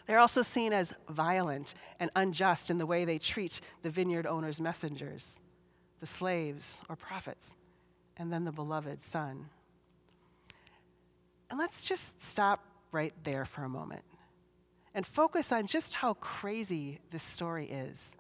They're 0.06 0.20
also 0.20 0.42
seen 0.42 0.74
as 0.74 0.94
violent 1.10 1.74
and 2.00 2.12
unjust 2.16 2.70
in 2.70 2.78
the 2.78 2.86
way 2.86 3.06
they 3.06 3.18
treat 3.18 3.62
the 3.82 3.90
vineyard 3.90 4.28
owner's 4.28 4.60
messengers, 4.60 5.40
the 6.00 6.06
slaves 6.06 6.82
or 6.90 6.96
prophets, 6.96 7.56
and 8.18 8.32
then 8.32 8.44
the 8.44 8.52
beloved 8.52 9.02
son. 9.02 9.50
And 11.50 11.60
let's 11.60 11.86
just 11.86 12.22
stop 12.22 12.64
right 12.92 13.14
there 13.24 13.46
for 13.46 13.64
a 13.64 13.70
moment 13.70 14.04
and 14.94 15.06
focus 15.06 15.52
on 15.52 15.68
just 15.68 15.96
how 15.96 16.14
crazy 16.16 17.00
this 17.12 17.24
story 17.24 17.68
is 17.68 18.16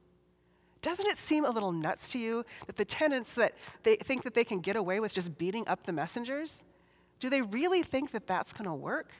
doesn't 0.83 1.07
it 1.07 1.17
seem 1.17 1.45
a 1.45 1.49
little 1.49 1.71
nuts 1.71 2.11
to 2.11 2.19
you 2.19 2.45
that 2.67 2.75
the 2.75 2.85
tenants 2.85 3.35
that 3.35 3.53
they 3.83 3.95
think 3.95 4.23
that 4.23 4.35
they 4.35 4.43
can 4.43 4.59
get 4.59 4.75
away 4.75 4.99
with 4.99 5.13
just 5.13 5.37
beating 5.37 5.67
up 5.67 5.85
the 5.85 5.91
messengers 5.93 6.61
do 7.19 7.29
they 7.29 7.41
really 7.41 7.81
think 7.81 8.11
that 8.11 8.27
that's 8.27 8.53
going 8.53 8.69
to 8.69 8.73
work 8.73 9.13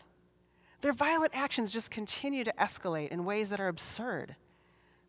their 0.83 0.93
violent 0.93 1.33
actions 1.33 1.71
just 1.71 1.89
continue 1.89 2.43
to 2.43 2.53
escalate 2.59 3.07
in 3.09 3.25
ways 3.25 3.49
that 3.49 3.59
are 3.59 3.67
absurd. 3.67 4.35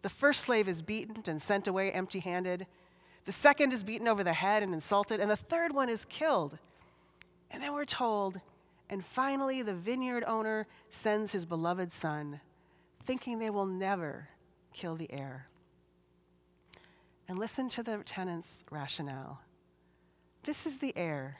The 0.00 0.08
first 0.08 0.40
slave 0.40 0.68
is 0.68 0.82
beaten 0.82 1.22
and 1.26 1.42
sent 1.42 1.68
away 1.68 1.90
empty 1.92 2.20
handed 2.20 2.66
the 3.24 3.32
second 3.32 3.72
is 3.72 3.84
beaten 3.84 4.06
over 4.06 4.22
the 4.22 4.34
head 4.34 4.62
and 4.62 4.74
insulted 4.74 5.20
and 5.20 5.30
the 5.30 5.36
third 5.36 5.74
one 5.74 5.88
is 5.88 6.04
killed. 6.04 6.58
And 7.50 7.62
then 7.62 7.72
we're 7.72 7.84
told 7.84 8.40
and 8.90 9.04
finally 9.04 9.62
the 9.62 9.74
vineyard 9.74 10.24
owner 10.26 10.66
sends 10.90 11.32
his 11.32 11.46
beloved 11.46 11.90
son 11.90 12.40
thinking 13.02 13.38
they 13.38 13.50
will 13.50 13.66
never 13.66 14.28
kill 14.72 14.96
the 14.96 15.10
heir. 15.10 15.48
And 17.26 17.38
listen 17.38 17.68
to 17.70 17.82
the 17.82 17.98
tenant's 18.04 18.62
rationale. 18.70 19.40
This 20.42 20.66
is 20.66 20.78
the 20.78 20.92
heir. 20.96 21.38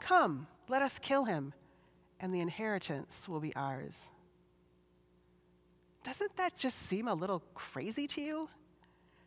Come, 0.00 0.46
let 0.68 0.80
us 0.80 0.98
kill 0.98 1.24
him, 1.24 1.52
and 2.20 2.34
the 2.34 2.40
inheritance 2.40 3.28
will 3.28 3.40
be 3.40 3.54
ours. 3.54 4.10
Doesn't 6.04 6.36
that 6.36 6.56
just 6.56 6.78
seem 6.78 7.06
a 7.08 7.14
little 7.14 7.42
crazy 7.54 8.06
to 8.08 8.20
you? 8.20 8.48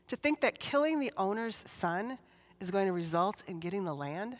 To 0.08 0.16
think 0.16 0.42
that 0.42 0.60
killing 0.60 1.00
the 1.00 1.14
owner's 1.16 1.56
son 1.56 2.18
is 2.60 2.72
going 2.72 2.88
to 2.88 2.94
result 2.94 3.44
in 3.48 3.60
getting 3.60 3.86
the 3.86 3.94
land? 3.94 4.38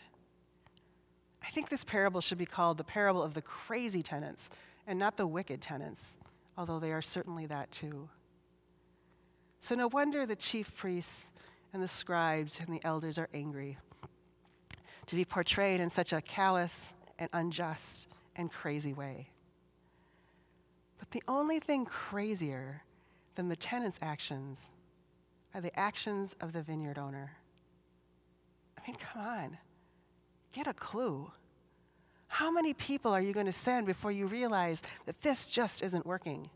I 1.42 1.50
think 1.50 1.68
this 1.68 1.84
parable 1.84 2.20
should 2.20 2.38
be 2.38 2.46
called 2.46 2.78
the 2.78 2.84
parable 2.84 3.22
of 3.22 3.34
the 3.34 3.42
crazy 3.42 4.02
tenants 4.02 4.50
and 4.86 4.98
not 4.98 5.16
the 5.16 5.26
wicked 5.26 5.60
tenants, 5.60 6.18
although 6.56 6.78
they 6.78 6.92
are 6.92 7.02
certainly 7.02 7.46
that 7.46 7.70
too. 7.70 8.08
So, 9.60 9.74
no 9.74 9.86
wonder 9.86 10.26
the 10.26 10.36
chief 10.36 10.76
priests 10.76 11.32
and 11.72 11.82
the 11.82 11.88
scribes 11.88 12.60
and 12.60 12.74
the 12.74 12.84
elders 12.84 13.18
are 13.18 13.28
angry 13.32 13.78
to 15.06 15.16
be 15.16 15.24
portrayed 15.24 15.80
in 15.80 15.90
such 15.90 16.12
a 16.12 16.20
callous 16.20 16.92
and 17.18 17.28
unjust 17.32 18.08
and 18.36 18.50
crazy 18.50 18.92
way. 18.92 19.28
But 20.98 21.10
the 21.10 21.22
only 21.26 21.58
thing 21.58 21.84
crazier 21.84 22.82
than 23.34 23.48
the 23.48 23.56
tenant's 23.56 23.98
actions 24.00 24.70
are 25.54 25.60
the 25.60 25.78
actions 25.78 26.34
of 26.40 26.52
the 26.52 26.62
vineyard 26.62 26.98
owner. 26.98 27.32
I 28.78 28.86
mean, 28.86 28.96
come 28.96 29.22
on, 29.22 29.58
get 30.52 30.66
a 30.66 30.72
clue. 30.72 31.30
How 32.28 32.50
many 32.50 32.72
people 32.72 33.12
are 33.12 33.20
you 33.20 33.32
going 33.32 33.46
to 33.46 33.52
send 33.52 33.86
before 33.86 34.10
you 34.10 34.26
realize 34.26 34.82
that 35.06 35.22
this 35.22 35.46
just 35.46 35.82
isn't 35.82 36.06
working? 36.06 36.48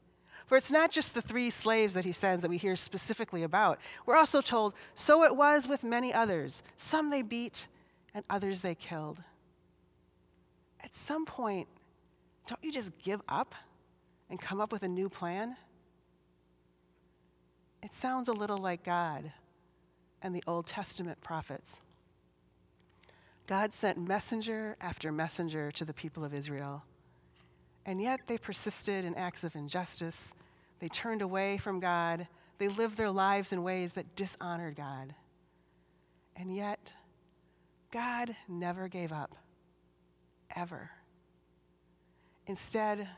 For 0.46 0.56
it's 0.56 0.70
not 0.70 0.90
just 0.90 1.12
the 1.12 1.20
three 1.20 1.50
slaves 1.50 1.94
that 1.94 2.04
he 2.04 2.12
sends 2.12 2.42
that 2.42 2.48
we 2.48 2.56
hear 2.56 2.76
specifically 2.76 3.42
about. 3.42 3.78
We're 4.06 4.16
also 4.16 4.40
told, 4.40 4.74
so 4.94 5.24
it 5.24 5.36
was 5.36 5.68
with 5.68 5.82
many 5.82 6.14
others. 6.14 6.62
Some 6.76 7.10
they 7.10 7.22
beat, 7.22 7.68
and 8.14 8.24
others 8.30 8.60
they 8.60 8.74
killed. 8.74 9.22
At 10.86 10.94
some 10.94 11.26
point, 11.26 11.66
don't 12.46 12.62
you 12.62 12.70
just 12.70 12.96
give 13.02 13.20
up 13.28 13.56
and 14.30 14.40
come 14.40 14.60
up 14.60 14.70
with 14.70 14.84
a 14.84 14.88
new 14.88 15.08
plan? 15.08 15.56
It 17.82 17.92
sounds 17.92 18.28
a 18.28 18.32
little 18.32 18.56
like 18.56 18.84
God 18.84 19.32
and 20.22 20.32
the 20.32 20.44
Old 20.46 20.68
Testament 20.68 21.20
prophets. 21.20 21.80
God 23.48 23.72
sent 23.72 23.98
messenger 23.98 24.76
after 24.80 25.10
messenger 25.10 25.72
to 25.72 25.84
the 25.84 25.92
people 25.92 26.24
of 26.24 26.32
Israel. 26.32 26.84
And 27.84 28.00
yet 28.00 28.20
they 28.28 28.38
persisted 28.38 29.04
in 29.04 29.16
acts 29.16 29.42
of 29.42 29.56
injustice. 29.56 30.34
They 30.78 30.88
turned 30.88 31.20
away 31.20 31.58
from 31.58 31.80
God. 31.80 32.28
They 32.58 32.68
lived 32.68 32.96
their 32.96 33.10
lives 33.10 33.52
in 33.52 33.64
ways 33.64 33.94
that 33.94 34.14
dishonored 34.14 34.76
God. 34.76 35.16
And 36.36 36.54
yet, 36.54 36.92
God 37.90 38.36
never 38.48 38.86
gave 38.86 39.12
up, 39.12 39.34
ever. 40.56 40.90
Instead, 42.46 43.08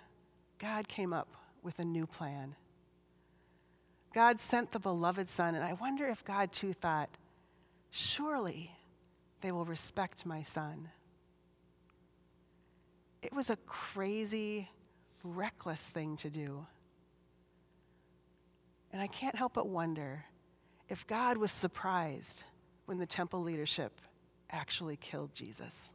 God 0.59 0.88
came 0.88 1.12
up 1.12 1.28
with 1.62 1.78
a 1.78 1.85
new 1.85 2.07
plan. 2.07 2.57
God 4.12 4.40
sent 4.40 4.73
the 4.73 4.78
beloved 4.78 5.28
Son, 5.28 5.54
and 5.54 5.64
I 5.64 5.75
wonder 5.75 6.07
if 6.07 6.25
God 6.25 6.52
too 6.52 6.73
thought, 6.73 7.11
surely 7.90 8.73
they 9.40 9.52
will 9.52 9.64
respect 9.64 10.26
my 10.26 10.42
son. 10.42 10.88
It 13.23 13.33
was 13.33 13.50
a 13.50 13.57
crazy, 13.66 14.71
reckless 15.23 15.90
thing 15.90 16.16
to 16.18 16.30
do. 16.30 16.66
And 18.92 19.02
I 19.02 19.07
can't 19.07 19.37
help 19.37 19.54
but 19.54 19.68
wonder 19.68 20.25
if 20.88 21.07
God 21.07 21.37
was 21.37 21.52
surprised 21.52 22.42
when 22.87 22.99
the 22.99 23.07
temple 23.07 23.42
leadership 23.42 24.00
actually 24.50 24.97
killed 24.97 25.35
Jesus. 25.35 25.92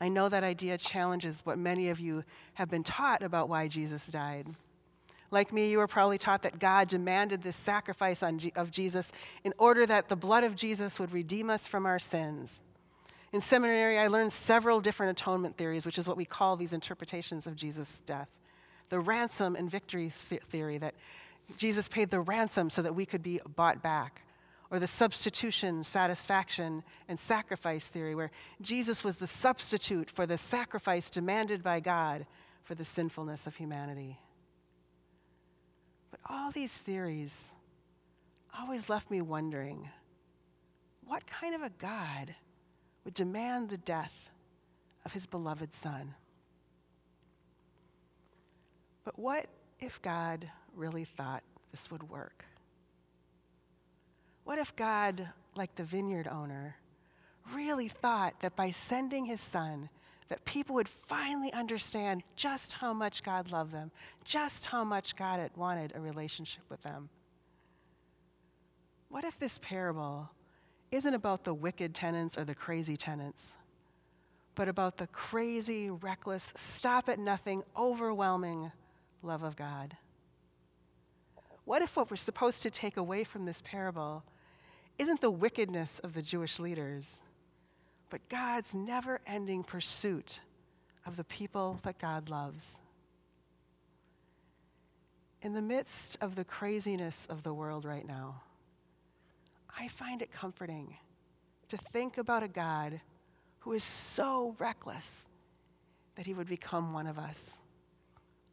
I 0.00 0.08
know 0.08 0.28
that 0.28 0.42
idea 0.42 0.78
challenges 0.78 1.42
what 1.44 1.58
many 1.58 1.90
of 1.90 2.00
you 2.00 2.24
have 2.54 2.70
been 2.70 2.82
taught 2.82 3.22
about 3.22 3.48
why 3.48 3.68
Jesus 3.68 4.06
died. 4.06 4.46
Like 5.30 5.52
me, 5.52 5.70
you 5.70 5.78
were 5.78 5.86
probably 5.86 6.18
taught 6.18 6.42
that 6.42 6.58
God 6.58 6.88
demanded 6.88 7.42
this 7.42 7.54
sacrifice 7.54 8.22
of 8.22 8.70
Jesus 8.70 9.12
in 9.44 9.52
order 9.58 9.86
that 9.86 10.08
the 10.08 10.16
blood 10.16 10.42
of 10.42 10.56
Jesus 10.56 10.98
would 10.98 11.12
redeem 11.12 11.50
us 11.50 11.68
from 11.68 11.86
our 11.86 11.98
sins. 11.98 12.62
In 13.32 13.40
seminary, 13.40 13.96
I 13.98 14.08
learned 14.08 14.32
several 14.32 14.80
different 14.80 15.20
atonement 15.20 15.56
theories, 15.56 15.86
which 15.86 15.98
is 15.98 16.08
what 16.08 16.16
we 16.16 16.24
call 16.24 16.56
these 16.56 16.72
interpretations 16.72 17.46
of 17.46 17.54
Jesus' 17.54 18.00
death. 18.00 18.40
The 18.88 18.98
ransom 18.98 19.54
and 19.54 19.70
victory 19.70 20.08
theory, 20.08 20.78
that 20.78 20.94
Jesus 21.56 21.86
paid 21.86 22.10
the 22.10 22.20
ransom 22.20 22.70
so 22.70 22.82
that 22.82 22.96
we 22.96 23.06
could 23.06 23.22
be 23.22 23.40
bought 23.54 23.82
back. 23.82 24.22
Or 24.70 24.78
the 24.78 24.86
substitution, 24.86 25.82
satisfaction, 25.82 26.84
and 27.08 27.18
sacrifice 27.18 27.88
theory, 27.88 28.14
where 28.14 28.30
Jesus 28.60 29.02
was 29.02 29.16
the 29.16 29.26
substitute 29.26 30.10
for 30.10 30.26
the 30.26 30.38
sacrifice 30.38 31.10
demanded 31.10 31.62
by 31.62 31.80
God 31.80 32.26
for 32.62 32.74
the 32.74 32.84
sinfulness 32.84 33.46
of 33.46 33.56
humanity. 33.56 34.18
But 36.10 36.20
all 36.28 36.52
these 36.52 36.76
theories 36.76 37.52
always 38.58 38.88
left 38.88 39.10
me 39.10 39.20
wondering 39.20 39.88
what 41.04 41.26
kind 41.26 41.54
of 41.54 41.62
a 41.62 41.70
God 41.70 42.36
would 43.04 43.14
demand 43.14 43.68
the 43.68 43.78
death 43.78 44.30
of 45.04 45.12
his 45.12 45.26
beloved 45.26 45.74
Son? 45.74 46.14
But 49.04 49.18
what 49.18 49.46
if 49.80 50.00
God 50.02 50.48
really 50.74 51.04
thought 51.04 51.42
this 51.70 51.90
would 51.90 52.08
work? 52.08 52.44
What 54.50 54.58
if 54.58 54.74
God, 54.74 55.28
like 55.54 55.76
the 55.76 55.84
vineyard 55.84 56.26
owner, 56.26 56.74
really 57.54 57.86
thought 57.86 58.40
that 58.40 58.56
by 58.56 58.70
sending 58.70 59.26
his 59.26 59.40
son 59.40 59.90
that 60.26 60.44
people 60.44 60.74
would 60.74 60.88
finally 60.88 61.52
understand 61.52 62.24
just 62.34 62.72
how 62.72 62.92
much 62.92 63.22
God 63.22 63.52
loved 63.52 63.70
them, 63.70 63.92
just 64.24 64.66
how 64.66 64.82
much 64.82 65.14
God 65.14 65.38
had 65.38 65.56
wanted 65.56 65.92
a 65.94 66.00
relationship 66.00 66.64
with 66.68 66.82
them. 66.82 67.10
What 69.08 69.22
if 69.22 69.38
this 69.38 69.60
parable 69.62 70.30
isn't 70.90 71.14
about 71.14 71.44
the 71.44 71.54
wicked 71.54 71.94
tenants 71.94 72.36
or 72.36 72.42
the 72.42 72.56
crazy 72.56 72.96
tenants, 72.96 73.56
but 74.56 74.66
about 74.66 74.96
the 74.96 75.06
crazy, 75.06 75.90
reckless, 75.90 76.52
stop 76.56 77.08
at 77.08 77.20
nothing, 77.20 77.62
overwhelming 77.76 78.72
love 79.22 79.44
of 79.44 79.54
God? 79.54 79.96
What 81.64 81.82
if 81.82 81.96
what 81.96 82.10
we're 82.10 82.16
supposed 82.16 82.64
to 82.64 82.70
take 82.70 82.96
away 82.96 83.22
from 83.22 83.44
this 83.44 83.62
parable 83.64 84.24
isn't 85.00 85.20
the 85.20 85.30
wickedness 85.30 85.98
of 86.00 86.14
the 86.14 86.22
Jewish 86.22 86.60
leaders? 86.60 87.22
but 88.10 88.28
God's 88.28 88.74
never 88.74 89.20
ending 89.26 89.62
pursuit 89.62 90.40
of 91.06 91.16
the 91.16 91.24
people 91.24 91.78
that 91.84 91.98
God 91.98 92.28
loves. 92.28 92.78
In 95.40 95.54
the 95.54 95.62
midst 95.62 96.18
of 96.20 96.34
the 96.34 96.44
craziness 96.44 97.24
of 97.24 97.44
the 97.44 97.54
world 97.54 97.84
right 97.84 98.06
now, 98.06 98.42
I 99.78 99.88
find 99.88 100.20
it 100.20 100.30
comforting 100.30 100.96
to 101.68 101.78
think 101.78 102.18
about 102.18 102.42
a 102.42 102.48
God 102.48 103.00
who 103.60 103.72
is 103.72 103.84
so 103.84 104.56
reckless 104.58 105.26
that 106.16 106.26
he 106.26 106.34
would 106.34 106.48
become 106.48 106.92
one 106.92 107.06
of 107.06 107.18
us, 107.18 107.62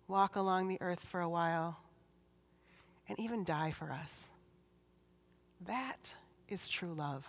walk 0.08 0.36
along 0.36 0.68
the 0.68 0.78
earth 0.80 1.04
for 1.04 1.20
a 1.20 1.28
while, 1.28 1.80
and 3.10 3.20
even 3.20 3.44
die 3.44 3.72
for 3.72 3.92
us. 3.92 4.32
That 5.66 6.14
is 6.50 6.68
true 6.68 6.94
love. 6.94 7.28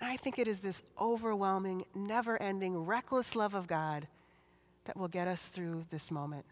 And 0.00 0.08
I 0.08 0.16
think 0.16 0.38
it 0.38 0.46
is 0.46 0.60
this 0.60 0.82
overwhelming, 1.00 1.84
never 1.94 2.40
ending, 2.40 2.76
reckless 2.76 3.34
love 3.34 3.54
of 3.54 3.66
God 3.66 4.06
that 4.84 4.96
will 4.96 5.08
get 5.08 5.28
us 5.28 5.48
through 5.48 5.84
this 5.90 6.10
moment. 6.10 6.44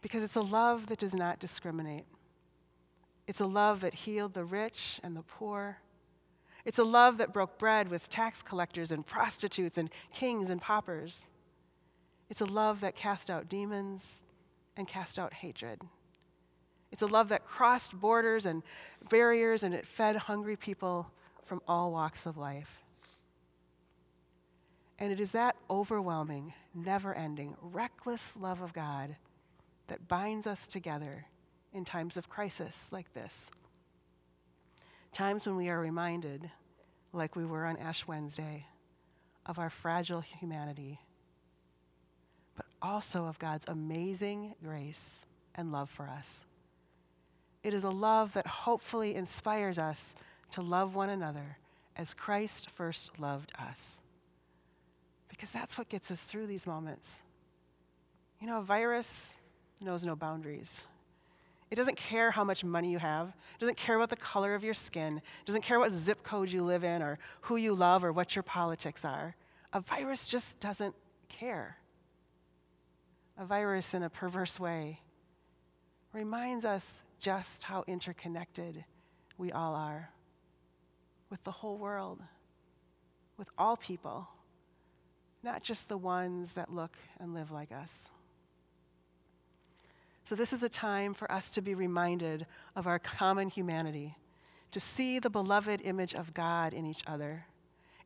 Because 0.00 0.22
it's 0.22 0.36
a 0.36 0.40
love 0.40 0.86
that 0.86 0.98
does 0.98 1.14
not 1.14 1.38
discriminate. 1.38 2.04
It's 3.26 3.40
a 3.40 3.46
love 3.46 3.80
that 3.80 3.94
healed 3.94 4.34
the 4.34 4.44
rich 4.44 5.00
and 5.02 5.16
the 5.16 5.22
poor. 5.22 5.78
It's 6.64 6.78
a 6.78 6.84
love 6.84 7.18
that 7.18 7.32
broke 7.32 7.58
bread 7.58 7.88
with 7.88 8.08
tax 8.08 8.42
collectors 8.42 8.90
and 8.90 9.06
prostitutes 9.06 9.78
and 9.78 9.90
kings 10.12 10.50
and 10.50 10.60
paupers. 10.60 11.28
It's 12.30 12.40
a 12.40 12.46
love 12.46 12.80
that 12.80 12.94
cast 12.94 13.30
out 13.30 13.48
demons 13.48 14.22
and 14.76 14.86
cast 14.86 15.18
out 15.18 15.34
hatred. 15.34 15.82
It's 16.90 17.02
a 17.02 17.06
love 17.06 17.28
that 17.28 17.44
crossed 17.44 17.98
borders 17.98 18.46
and 18.46 18.62
barriers 19.10 19.62
and 19.62 19.74
it 19.74 19.86
fed 19.86 20.16
hungry 20.16 20.56
people 20.56 21.10
from 21.42 21.60
all 21.68 21.92
walks 21.92 22.26
of 22.26 22.36
life. 22.36 22.82
And 24.98 25.12
it 25.12 25.20
is 25.20 25.32
that 25.32 25.56
overwhelming, 25.70 26.54
never 26.74 27.14
ending, 27.14 27.56
reckless 27.60 28.36
love 28.36 28.60
of 28.60 28.72
God 28.72 29.16
that 29.86 30.08
binds 30.08 30.46
us 30.46 30.66
together 30.66 31.26
in 31.72 31.84
times 31.84 32.16
of 32.16 32.28
crisis 32.28 32.88
like 32.90 33.14
this. 33.14 33.50
Times 35.12 35.46
when 35.46 35.56
we 35.56 35.68
are 35.68 35.80
reminded, 35.80 36.50
like 37.12 37.36
we 37.36 37.44
were 37.44 37.64
on 37.64 37.76
Ash 37.76 38.06
Wednesday, 38.06 38.66
of 39.46 39.58
our 39.58 39.70
fragile 39.70 40.20
humanity, 40.20 41.00
but 42.56 42.66
also 42.82 43.26
of 43.26 43.38
God's 43.38 43.66
amazing 43.66 44.54
grace 44.62 45.24
and 45.54 45.72
love 45.72 45.88
for 45.88 46.08
us. 46.08 46.44
It 47.62 47.74
is 47.74 47.84
a 47.84 47.90
love 47.90 48.32
that 48.34 48.46
hopefully 48.46 49.14
inspires 49.14 49.78
us 49.78 50.14
to 50.52 50.62
love 50.62 50.94
one 50.94 51.10
another 51.10 51.58
as 51.96 52.14
Christ 52.14 52.70
first 52.70 53.18
loved 53.18 53.52
us. 53.58 54.00
Because 55.28 55.50
that's 55.50 55.76
what 55.76 55.88
gets 55.88 56.10
us 56.10 56.22
through 56.22 56.46
these 56.46 56.66
moments. 56.66 57.22
You 58.40 58.46
know, 58.46 58.58
a 58.60 58.62
virus 58.62 59.42
knows 59.80 60.06
no 60.06 60.14
boundaries. 60.14 60.86
It 61.70 61.74
doesn't 61.74 61.96
care 61.96 62.30
how 62.30 62.44
much 62.44 62.64
money 62.64 62.90
you 62.90 62.98
have. 62.98 63.28
It 63.28 63.60
doesn't 63.60 63.76
care 63.76 63.96
about 63.96 64.10
the 64.10 64.16
color 64.16 64.54
of 64.54 64.64
your 64.64 64.74
skin. 64.74 65.18
It 65.18 65.46
doesn't 65.46 65.62
care 65.62 65.78
what 65.78 65.92
zip 65.92 66.22
code 66.22 66.50
you 66.50 66.62
live 66.62 66.82
in 66.82 67.02
or 67.02 67.18
who 67.42 67.56
you 67.56 67.74
love 67.74 68.04
or 68.04 68.12
what 68.12 68.34
your 68.34 68.42
politics 68.42 69.04
are. 69.04 69.36
A 69.72 69.80
virus 69.80 70.28
just 70.28 70.60
doesn't 70.60 70.94
care. 71.28 71.76
A 73.36 73.44
virus, 73.44 73.92
in 73.92 74.02
a 74.02 74.08
perverse 74.08 74.58
way, 74.58 75.00
reminds 76.18 76.64
us 76.64 77.04
just 77.20 77.62
how 77.62 77.84
interconnected 77.86 78.84
we 79.36 79.52
all 79.52 79.76
are 79.76 80.10
with 81.30 81.44
the 81.44 81.52
whole 81.52 81.78
world, 81.78 82.20
with 83.36 83.48
all 83.56 83.76
people, 83.76 84.26
not 85.44 85.62
just 85.62 85.88
the 85.88 85.96
ones 85.96 86.54
that 86.54 86.74
look 86.74 86.96
and 87.20 87.34
live 87.34 87.52
like 87.52 87.70
us. 87.70 88.10
So, 90.24 90.34
this 90.34 90.52
is 90.52 90.64
a 90.64 90.68
time 90.68 91.14
for 91.14 91.30
us 91.30 91.50
to 91.50 91.62
be 91.62 91.72
reminded 91.72 92.46
of 92.74 92.88
our 92.88 92.98
common 92.98 93.48
humanity, 93.48 94.16
to 94.72 94.80
see 94.80 95.20
the 95.20 95.30
beloved 95.30 95.80
image 95.84 96.14
of 96.14 96.34
God 96.34 96.74
in 96.74 96.84
each 96.84 97.04
other. 97.06 97.46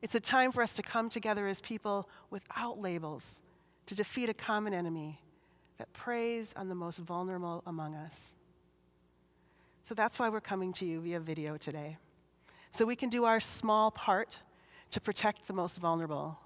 It's 0.03 0.13
a 0.13 0.19
time 0.19 0.51
for 0.51 0.61
us 0.61 0.73
to 0.73 0.83
come 0.83 1.09
together 1.09 1.47
as 1.47 1.61
people 1.61 2.07
without 2.29 2.79
labels 2.79 3.41
to 3.87 3.95
defeat 3.95 4.29
a 4.29 4.35
common 4.35 4.71
enemy 4.71 5.22
that 5.83 5.91
preys 5.91 6.53
on 6.55 6.69
the 6.69 6.75
most 6.75 6.99
vulnerable 6.99 7.61
among 7.65 7.93
us. 7.93 8.35
So 9.81 9.93
that's 9.93 10.17
why 10.17 10.29
we're 10.29 10.39
coming 10.39 10.71
to 10.73 10.85
you 10.85 11.01
via 11.01 11.19
video 11.19 11.57
today. 11.57 11.97
So 12.71 12.85
we 12.85 12.95
can 12.95 13.09
do 13.09 13.25
our 13.25 13.41
small 13.41 13.91
part 13.91 14.39
to 14.91 15.01
protect 15.01 15.45
the 15.45 15.51
most 15.51 15.79
vulnerable, 15.79 16.39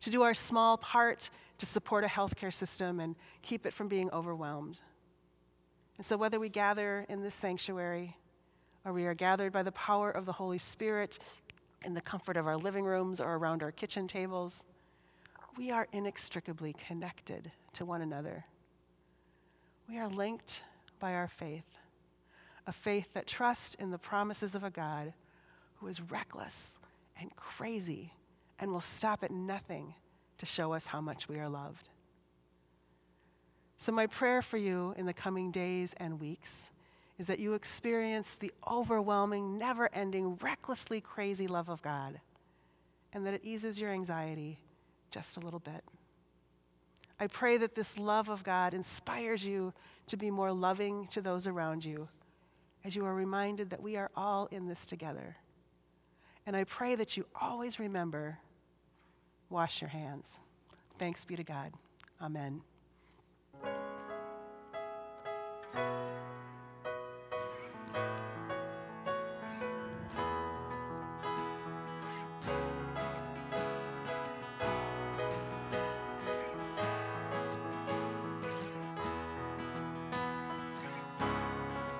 to 0.00 0.10
do 0.10 0.22
our 0.22 0.34
small 0.34 0.76
part 0.76 1.30
to 1.58 1.66
support 1.66 2.02
a 2.02 2.08
healthcare 2.08 2.52
system 2.52 2.98
and 2.98 3.14
keep 3.42 3.64
it 3.64 3.72
from 3.72 3.86
being 3.86 4.10
overwhelmed. 4.10 4.80
And 5.96 6.04
so, 6.04 6.16
whether 6.16 6.40
we 6.40 6.48
gather 6.48 7.06
in 7.08 7.22
this 7.22 7.36
sanctuary 7.36 8.16
or 8.84 8.92
we 8.92 9.06
are 9.06 9.14
gathered 9.14 9.52
by 9.52 9.62
the 9.62 9.70
power 9.70 10.10
of 10.10 10.26
the 10.26 10.32
Holy 10.32 10.58
Spirit 10.58 11.20
in 11.84 11.94
the 11.94 12.00
comfort 12.00 12.36
of 12.36 12.48
our 12.48 12.56
living 12.56 12.84
rooms 12.84 13.20
or 13.20 13.36
around 13.36 13.62
our 13.62 13.70
kitchen 13.70 14.08
tables, 14.08 14.66
we 15.56 15.70
are 15.70 15.86
inextricably 15.92 16.72
connected 16.72 17.52
to 17.74 17.84
one 17.84 18.02
another. 18.02 18.46
We 19.90 19.98
are 19.98 20.08
linked 20.08 20.62
by 21.00 21.14
our 21.14 21.26
faith, 21.26 21.78
a 22.64 22.72
faith 22.72 23.12
that 23.14 23.26
trusts 23.26 23.74
in 23.74 23.90
the 23.90 23.98
promises 23.98 24.54
of 24.54 24.62
a 24.62 24.70
God 24.70 25.14
who 25.78 25.88
is 25.88 26.00
reckless 26.00 26.78
and 27.20 27.34
crazy 27.34 28.12
and 28.60 28.70
will 28.70 28.80
stop 28.80 29.24
at 29.24 29.32
nothing 29.32 29.94
to 30.38 30.46
show 30.46 30.74
us 30.74 30.86
how 30.86 31.00
much 31.00 31.28
we 31.28 31.40
are 31.40 31.48
loved. 31.48 31.88
So, 33.76 33.90
my 33.90 34.06
prayer 34.06 34.42
for 34.42 34.58
you 34.58 34.94
in 34.96 35.06
the 35.06 35.12
coming 35.12 35.50
days 35.50 35.92
and 35.96 36.20
weeks 36.20 36.70
is 37.18 37.26
that 37.26 37.40
you 37.40 37.54
experience 37.54 38.36
the 38.36 38.52
overwhelming, 38.70 39.58
never 39.58 39.92
ending, 39.92 40.36
recklessly 40.36 41.00
crazy 41.00 41.48
love 41.48 41.68
of 41.68 41.82
God, 41.82 42.20
and 43.12 43.26
that 43.26 43.34
it 43.34 43.40
eases 43.42 43.80
your 43.80 43.90
anxiety 43.90 44.60
just 45.10 45.36
a 45.36 45.40
little 45.40 45.58
bit. 45.58 45.82
I 47.20 47.26
pray 47.26 47.58
that 47.58 47.74
this 47.74 47.98
love 47.98 48.30
of 48.30 48.42
God 48.42 48.72
inspires 48.72 49.44
you 49.44 49.74
to 50.06 50.16
be 50.16 50.30
more 50.30 50.52
loving 50.52 51.06
to 51.08 51.20
those 51.20 51.46
around 51.46 51.84
you 51.84 52.08
as 52.82 52.96
you 52.96 53.04
are 53.04 53.14
reminded 53.14 53.68
that 53.70 53.82
we 53.82 53.96
are 53.96 54.10
all 54.16 54.46
in 54.46 54.66
this 54.66 54.86
together. 54.86 55.36
And 56.46 56.56
I 56.56 56.64
pray 56.64 56.94
that 56.94 57.18
you 57.18 57.26
always 57.38 57.78
remember 57.78 58.38
wash 59.50 59.82
your 59.82 59.90
hands. 59.90 60.38
Thanks 60.98 61.26
be 61.26 61.36
to 61.36 61.44
God. 61.44 61.72
Amen. 62.22 62.62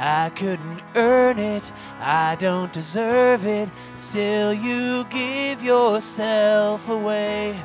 I 0.00 0.30
couldn't 0.30 0.80
earn 0.94 1.40
it, 1.40 1.72
I 1.98 2.36
don't 2.36 2.72
deserve 2.72 3.44
it. 3.44 3.68
Still, 3.94 4.54
you 4.54 5.04
give 5.10 5.60
yourself 5.62 6.88
away. 6.88 7.60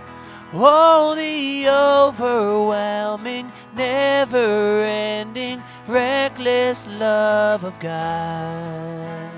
Oh, 0.51 1.13
the 1.15 1.69
overwhelming, 1.69 3.51
never 3.75 4.83
ending, 4.83 5.61
reckless 5.87 6.87
love 6.87 7.63
of 7.63 7.79
God. 7.79 9.32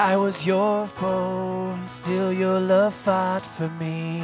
I 0.00 0.16
was 0.16 0.46
your 0.46 0.86
foe, 0.86 1.76
still 1.86 2.32
your 2.32 2.60
love 2.60 2.94
fought 2.94 3.44
for 3.44 3.68
me. 3.68 4.22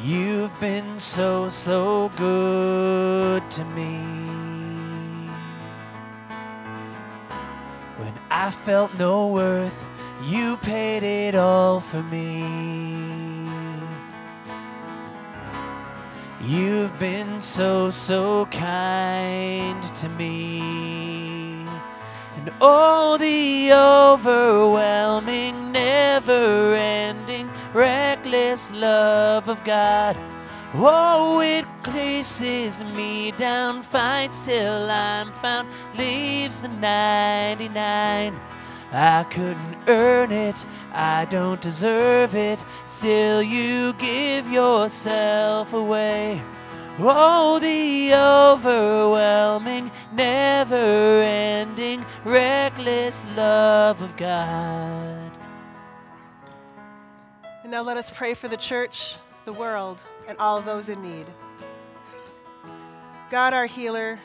You've 0.00 0.52
been 0.60 1.00
so, 1.00 1.48
so 1.48 2.08
good 2.14 3.50
to 3.50 3.64
me. 3.64 3.98
When 7.98 8.14
I 8.30 8.52
felt 8.52 8.96
no 8.96 9.26
worth, 9.26 9.88
you 10.22 10.58
paid 10.58 11.02
it 11.02 11.34
all 11.34 11.80
for 11.80 12.04
me. 12.04 12.44
You've 16.40 16.96
been 17.00 17.40
so, 17.40 17.90
so 17.90 18.46
kind 18.46 19.82
to 19.96 20.08
me. 20.08 21.11
And 22.42 22.52
oh, 22.60 23.18
the 23.18 23.72
overwhelming, 23.72 25.70
never 25.70 26.74
ending, 26.74 27.48
reckless 27.72 28.72
love 28.72 29.48
of 29.48 29.62
God. 29.62 30.16
Oh, 30.74 31.40
it 31.40 31.64
chases 31.84 32.82
me 32.82 33.30
down, 33.30 33.84
fights 33.84 34.44
till 34.44 34.90
I'm 34.90 35.30
found, 35.30 35.68
leaves 35.96 36.62
the 36.62 36.68
99. 36.68 38.40
I 38.90 39.22
couldn't 39.30 39.78
earn 39.86 40.32
it, 40.32 40.66
I 40.92 41.26
don't 41.26 41.60
deserve 41.60 42.34
it. 42.34 42.64
Still, 42.86 43.40
you 43.40 43.92
give 43.92 44.50
yourself 44.50 45.74
away. 45.74 46.42
Oh, 46.98 47.58
the 47.58 48.12
overwhelming, 48.14 49.90
never 50.12 50.76
ending, 50.76 52.04
reckless 52.22 53.26
love 53.34 54.02
of 54.02 54.14
God. 54.16 55.30
And 57.62 57.70
Now 57.70 57.82
let 57.82 57.96
us 57.96 58.10
pray 58.10 58.34
for 58.34 58.48
the 58.48 58.58
church, 58.58 59.16
the 59.46 59.54
world, 59.54 60.02
and 60.28 60.36
all 60.38 60.60
those 60.60 60.90
in 60.90 61.00
need. 61.00 61.26
God, 63.30 63.54
our 63.54 63.66
healer, 63.66 64.20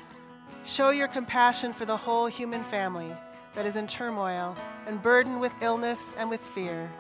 show 0.66 0.90
your 0.90 1.08
compassion 1.08 1.72
for 1.72 1.86
the 1.86 1.96
whole 1.96 2.28
human 2.28 2.66
family 2.66 3.16
that 3.56 3.66
is 3.66 3.78
in 3.78 3.88
turmoil 3.88 4.58
and 4.86 5.02
burdened 5.02 5.40
with 5.40 5.54
illness 5.62 6.16
and 6.18 6.30
with 6.30 6.42
fear. 6.42 6.92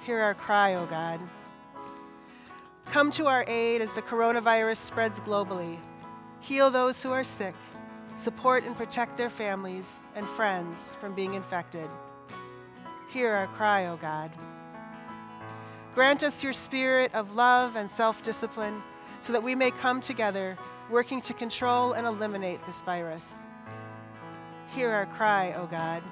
Hear 0.00 0.18
our 0.18 0.34
cry, 0.34 0.74
O 0.74 0.84
God. 0.84 1.20
Come 2.86 3.10
to 3.12 3.26
our 3.26 3.44
aid 3.48 3.80
as 3.80 3.92
the 3.92 4.02
coronavirus 4.02 4.76
spreads 4.76 5.20
globally. 5.20 5.78
Heal 6.40 6.70
those 6.70 7.02
who 7.02 7.10
are 7.10 7.24
sick, 7.24 7.54
support 8.14 8.64
and 8.64 8.76
protect 8.76 9.16
their 9.16 9.30
families 9.30 10.00
and 10.14 10.28
friends 10.28 10.94
from 11.00 11.14
being 11.14 11.34
infected. 11.34 11.88
Hear 13.10 13.32
our 13.32 13.46
cry, 13.46 13.86
O 13.86 13.96
God. 13.96 14.30
Grant 15.94 16.22
us 16.22 16.42
your 16.42 16.52
spirit 16.52 17.14
of 17.14 17.36
love 17.36 17.76
and 17.76 17.88
self 17.88 18.22
discipline 18.22 18.82
so 19.20 19.32
that 19.32 19.42
we 19.42 19.54
may 19.54 19.70
come 19.70 20.00
together 20.00 20.58
working 20.90 21.22
to 21.22 21.32
control 21.32 21.92
and 21.92 22.06
eliminate 22.06 22.64
this 22.66 22.82
virus. 22.82 23.34
Hear 24.74 24.90
our 24.90 25.06
cry, 25.06 25.54
O 25.54 25.66
God. 25.66 26.02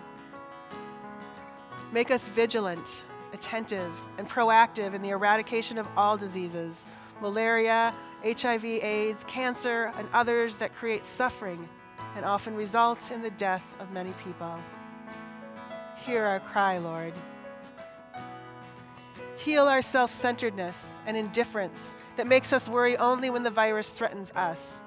Make 1.92 2.10
us 2.10 2.28
vigilant, 2.28 3.04
attentive, 3.32 3.98
and 4.18 4.28
proactive 4.28 4.94
in 4.94 5.02
the 5.02 5.10
eradication 5.10 5.78
of 5.78 5.86
all 5.96 6.16
diseases 6.16 6.86
malaria, 7.20 7.94
HIV, 8.24 8.64
AIDS, 8.64 9.24
cancer, 9.24 9.92
and 9.96 10.08
others 10.12 10.56
that 10.56 10.74
create 10.74 11.06
suffering 11.06 11.68
and 12.16 12.24
often 12.24 12.54
result 12.54 13.10
in 13.10 13.22
the 13.22 13.30
death 13.30 13.76
of 13.80 13.92
many 13.92 14.12
people. 14.24 14.58
Hear 16.04 16.24
our 16.24 16.40
cry, 16.40 16.78
Lord. 16.78 17.14
Heal 19.36 19.66
our 19.66 19.82
self 19.82 20.10
centeredness 20.10 21.00
and 21.06 21.16
indifference 21.16 21.94
that 22.16 22.26
makes 22.26 22.52
us 22.52 22.68
worry 22.68 22.96
only 22.96 23.30
when 23.30 23.42
the 23.42 23.50
virus 23.50 23.90
threatens 23.90 24.32
us. 24.32 24.84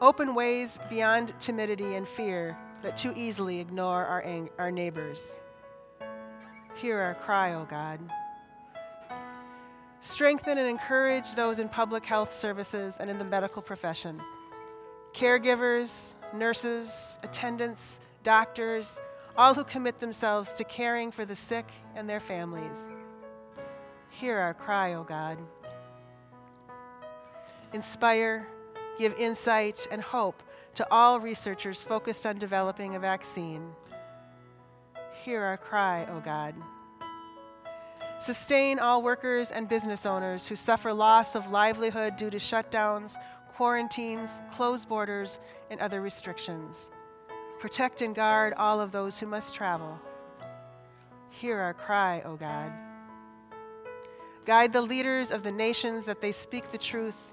Open 0.00 0.34
ways 0.34 0.78
beyond 0.90 1.32
timidity 1.40 1.94
and 1.94 2.06
fear 2.06 2.58
that 2.82 2.96
too 2.96 3.12
easily 3.16 3.60
ignore 3.60 4.04
our, 4.04 4.22
ang- 4.22 4.50
our 4.58 4.70
neighbors. 4.70 5.38
Hear 6.76 6.98
our 6.98 7.14
cry, 7.14 7.54
O 7.54 7.64
God. 7.64 8.00
Strengthen 10.00 10.58
and 10.58 10.68
encourage 10.68 11.34
those 11.34 11.58
in 11.58 11.68
public 11.68 12.04
health 12.04 12.34
services 12.34 12.96
and 12.98 13.08
in 13.08 13.18
the 13.18 13.24
medical 13.24 13.62
profession 13.62 14.20
caregivers, 15.14 16.14
nurses, 16.32 17.18
attendants, 17.22 18.00
doctors, 18.22 19.00
all 19.36 19.54
who 19.54 19.62
commit 19.62 20.00
themselves 20.00 20.54
to 20.54 20.64
caring 20.64 21.10
for 21.12 21.24
the 21.24 21.34
sick 21.34 21.66
and 21.94 22.08
their 22.08 22.20
families. 22.20 22.88
Hear 24.08 24.38
our 24.38 24.54
cry, 24.54 24.94
O 24.94 25.04
God. 25.04 25.38
Inspire, 27.72 28.46
give 28.98 29.14
insight 29.18 29.86
and 29.90 30.02
hope 30.02 30.42
to 30.74 30.86
all 30.90 31.20
researchers 31.20 31.82
focused 31.82 32.26
on 32.26 32.38
developing 32.38 32.94
a 32.94 32.98
vaccine. 32.98 33.72
Hear 35.24 35.42
our 35.42 35.56
cry, 35.56 36.06
O 36.10 36.20
God. 36.20 36.54
Sustain 38.18 38.78
all 38.78 39.02
workers 39.02 39.50
and 39.50 39.68
business 39.68 40.06
owners 40.06 40.46
who 40.46 40.56
suffer 40.56 40.92
loss 40.92 41.34
of 41.34 41.50
livelihood 41.50 42.16
due 42.16 42.30
to 42.30 42.38
shutdowns, 42.38 43.16
quarantines, 43.54 44.40
closed 44.50 44.88
borders, 44.88 45.38
and 45.70 45.80
other 45.80 46.00
restrictions. 46.00 46.90
Protect 47.58 48.02
and 48.02 48.14
guard 48.14 48.54
all 48.54 48.80
of 48.80 48.92
those 48.92 49.18
who 49.18 49.26
must 49.26 49.54
travel. 49.54 49.98
Hear 51.30 51.58
our 51.58 51.74
cry, 51.74 52.22
O 52.24 52.36
God. 52.36 52.72
Guide 54.44 54.72
the 54.72 54.82
leaders 54.82 55.30
of 55.30 55.42
the 55.42 55.52
nations 55.52 56.04
that 56.04 56.20
they 56.20 56.32
speak 56.32 56.70
the 56.70 56.78
truth 56.78 57.32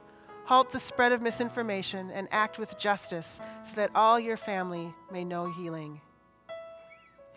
halt 0.49 0.71
the 0.71 0.79
spread 0.79 1.11
of 1.11 1.21
misinformation, 1.21 2.09
and 2.09 2.27
act 2.31 2.57
with 2.57 2.75
justice 2.75 3.39
so 3.61 3.75
that 3.75 3.91
all 3.93 4.19
your 4.19 4.35
family 4.35 4.91
may 5.11 5.23
know 5.23 5.47
healing. 5.47 6.01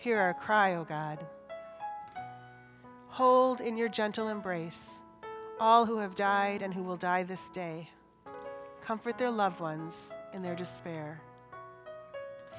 Hear 0.02 0.18
our 0.18 0.34
cry, 0.34 0.74
O 0.74 0.82
God. 0.82 1.24
Hold 3.06 3.60
in 3.60 3.76
your 3.76 3.88
gentle 3.88 4.26
embrace 4.26 5.04
all 5.60 5.86
who 5.86 5.98
have 5.98 6.16
died 6.16 6.60
and 6.60 6.74
who 6.74 6.82
will 6.82 6.96
die 6.96 7.22
this 7.22 7.48
day. 7.50 7.88
Comfort 8.80 9.16
their 9.16 9.30
loved 9.30 9.60
ones 9.60 10.12
in 10.32 10.42
their 10.42 10.56
despair. 10.56 11.22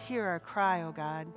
Hear 0.08 0.23
our 0.23 0.39
cry, 0.39 0.84
O 0.84 0.93
God. 0.93 1.27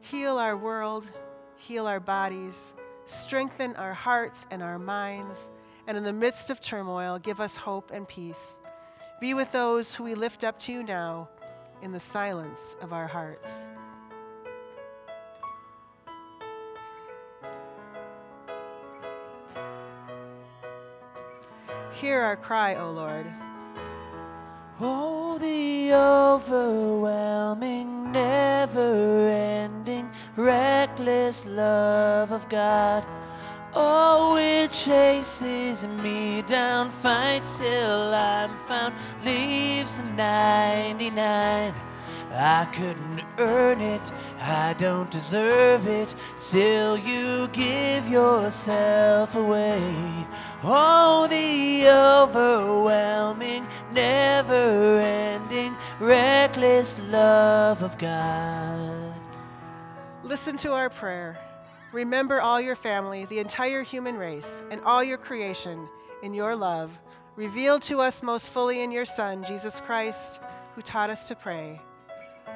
Heal 0.00 0.38
our 0.38 0.56
world, 0.56 1.10
heal 1.56 1.88
our 1.88 1.98
bodies, 1.98 2.72
strengthen 3.04 3.74
our 3.74 3.94
hearts 3.94 4.46
and 4.52 4.62
our 4.62 4.78
minds 4.78 5.50
and 5.88 5.96
in 5.96 6.04
the 6.04 6.12
midst 6.12 6.50
of 6.50 6.60
turmoil, 6.60 7.18
give 7.18 7.40
us 7.40 7.56
hope 7.56 7.90
and 7.92 8.06
peace. 8.06 8.60
Be 9.20 9.34
with 9.34 9.50
those 9.50 9.92
who 9.92 10.04
we 10.04 10.14
lift 10.14 10.44
up 10.44 10.60
to 10.60 10.72
you 10.72 10.84
now 10.84 11.30
in 11.82 11.90
the 11.90 11.98
silence 11.98 12.76
of 12.80 12.92
our 12.92 13.08
hearts. 13.08 13.66
Hear 22.00 22.20
our 22.20 22.36
cry, 22.36 22.74
O 22.74 22.90
Lord. 22.90 23.26
Oh, 24.78 25.38
the 25.38 25.94
overwhelming, 25.94 28.12
never 28.12 29.30
ending, 29.30 30.10
reckless 30.36 31.46
love 31.46 32.32
of 32.32 32.46
God. 32.50 33.02
Oh, 33.72 34.36
it 34.36 34.72
chases 34.72 35.86
me 35.86 36.42
down, 36.42 36.90
fights 36.90 37.56
till 37.56 38.14
I'm 38.14 38.58
found, 38.58 38.94
leaves 39.24 39.96
the 39.96 40.04
99. 40.04 41.72
I 42.36 42.66
couldn't 42.66 43.22
earn 43.38 43.80
it, 43.80 44.12
I 44.38 44.74
don't 44.74 45.10
deserve 45.10 45.86
it, 45.86 46.14
still 46.34 46.98
you 46.98 47.48
give 47.48 48.06
yourself 48.06 49.34
away. 49.34 50.26
Oh, 50.62 51.26
the 51.30 51.88
overwhelming, 51.88 53.66
never 53.90 55.00
ending, 55.00 55.74
reckless 55.98 57.00
love 57.08 57.82
of 57.82 57.96
God. 57.96 59.14
Listen 60.22 60.56
to 60.58 60.72
our 60.72 60.90
prayer. 60.90 61.38
Remember 61.92 62.40
all 62.42 62.60
your 62.60 62.76
family, 62.76 63.24
the 63.24 63.38
entire 63.38 63.82
human 63.82 64.16
race, 64.16 64.62
and 64.70 64.82
all 64.82 65.02
your 65.02 65.16
creation 65.16 65.88
in 66.22 66.34
your 66.34 66.54
love, 66.54 66.98
revealed 67.36 67.80
to 67.82 68.00
us 68.00 68.22
most 68.22 68.50
fully 68.50 68.82
in 68.82 68.90
your 68.90 69.04
Son, 69.04 69.42
Jesus 69.44 69.80
Christ, 69.80 70.42
who 70.74 70.82
taught 70.82 71.08
us 71.08 71.24
to 71.26 71.34
pray. 71.34 71.80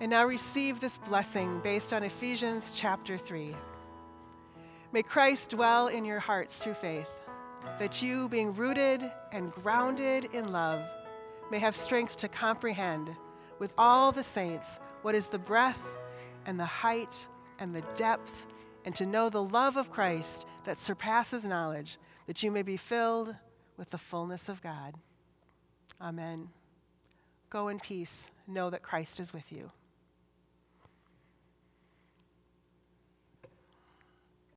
And 0.00 0.10
now 0.10 0.24
receive 0.24 0.80
this 0.80 0.98
blessing 0.98 1.60
based 1.62 1.92
on 1.92 2.02
Ephesians 2.02 2.74
chapter 2.76 3.16
3. 3.16 3.54
May 4.92 5.02
Christ 5.02 5.50
dwell 5.50 5.88
in 5.88 6.04
your 6.04 6.20
hearts 6.20 6.56
through 6.56 6.74
faith, 6.74 7.08
that 7.78 8.02
you, 8.02 8.28
being 8.28 8.54
rooted 8.54 9.10
and 9.32 9.52
grounded 9.52 10.28
in 10.32 10.52
love, 10.52 10.84
may 11.50 11.58
have 11.58 11.76
strength 11.76 12.16
to 12.18 12.28
comprehend 12.28 13.10
with 13.58 13.72
all 13.78 14.12
the 14.12 14.24
saints 14.24 14.78
what 15.02 15.14
is 15.14 15.28
the 15.28 15.38
breadth 15.38 15.86
and 16.44 16.58
the 16.58 16.64
height 16.64 17.26
and 17.58 17.74
the 17.74 17.84
depth, 17.94 18.46
and 18.84 18.94
to 18.96 19.06
know 19.06 19.28
the 19.30 19.42
love 19.42 19.76
of 19.76 19.90
Christ 19.90 20.44
that 20.64 20.80
surpasses 20.80 21.46
knowledge, 21.46 21.98
that 22.26 22.42
you 22.42 22.50
may 22.50 22.62
be 22.62 22.76
filled 22.76 23.34
with 23.76 23.90
the 23.90 23.98
fullness 23.98 24.48
of 24.48 24.60
God. 24.60 24.94
Amen. 26.00 26.48
Go 27.48 27.68
in 27.68 27.78
peace. 27.78 28.28
Know 28.46 28.70
that 28.70 28.82
Christ 28.82 29.20
is 29.20 29.32
with 29.32 29.52
you. 29.52 29.70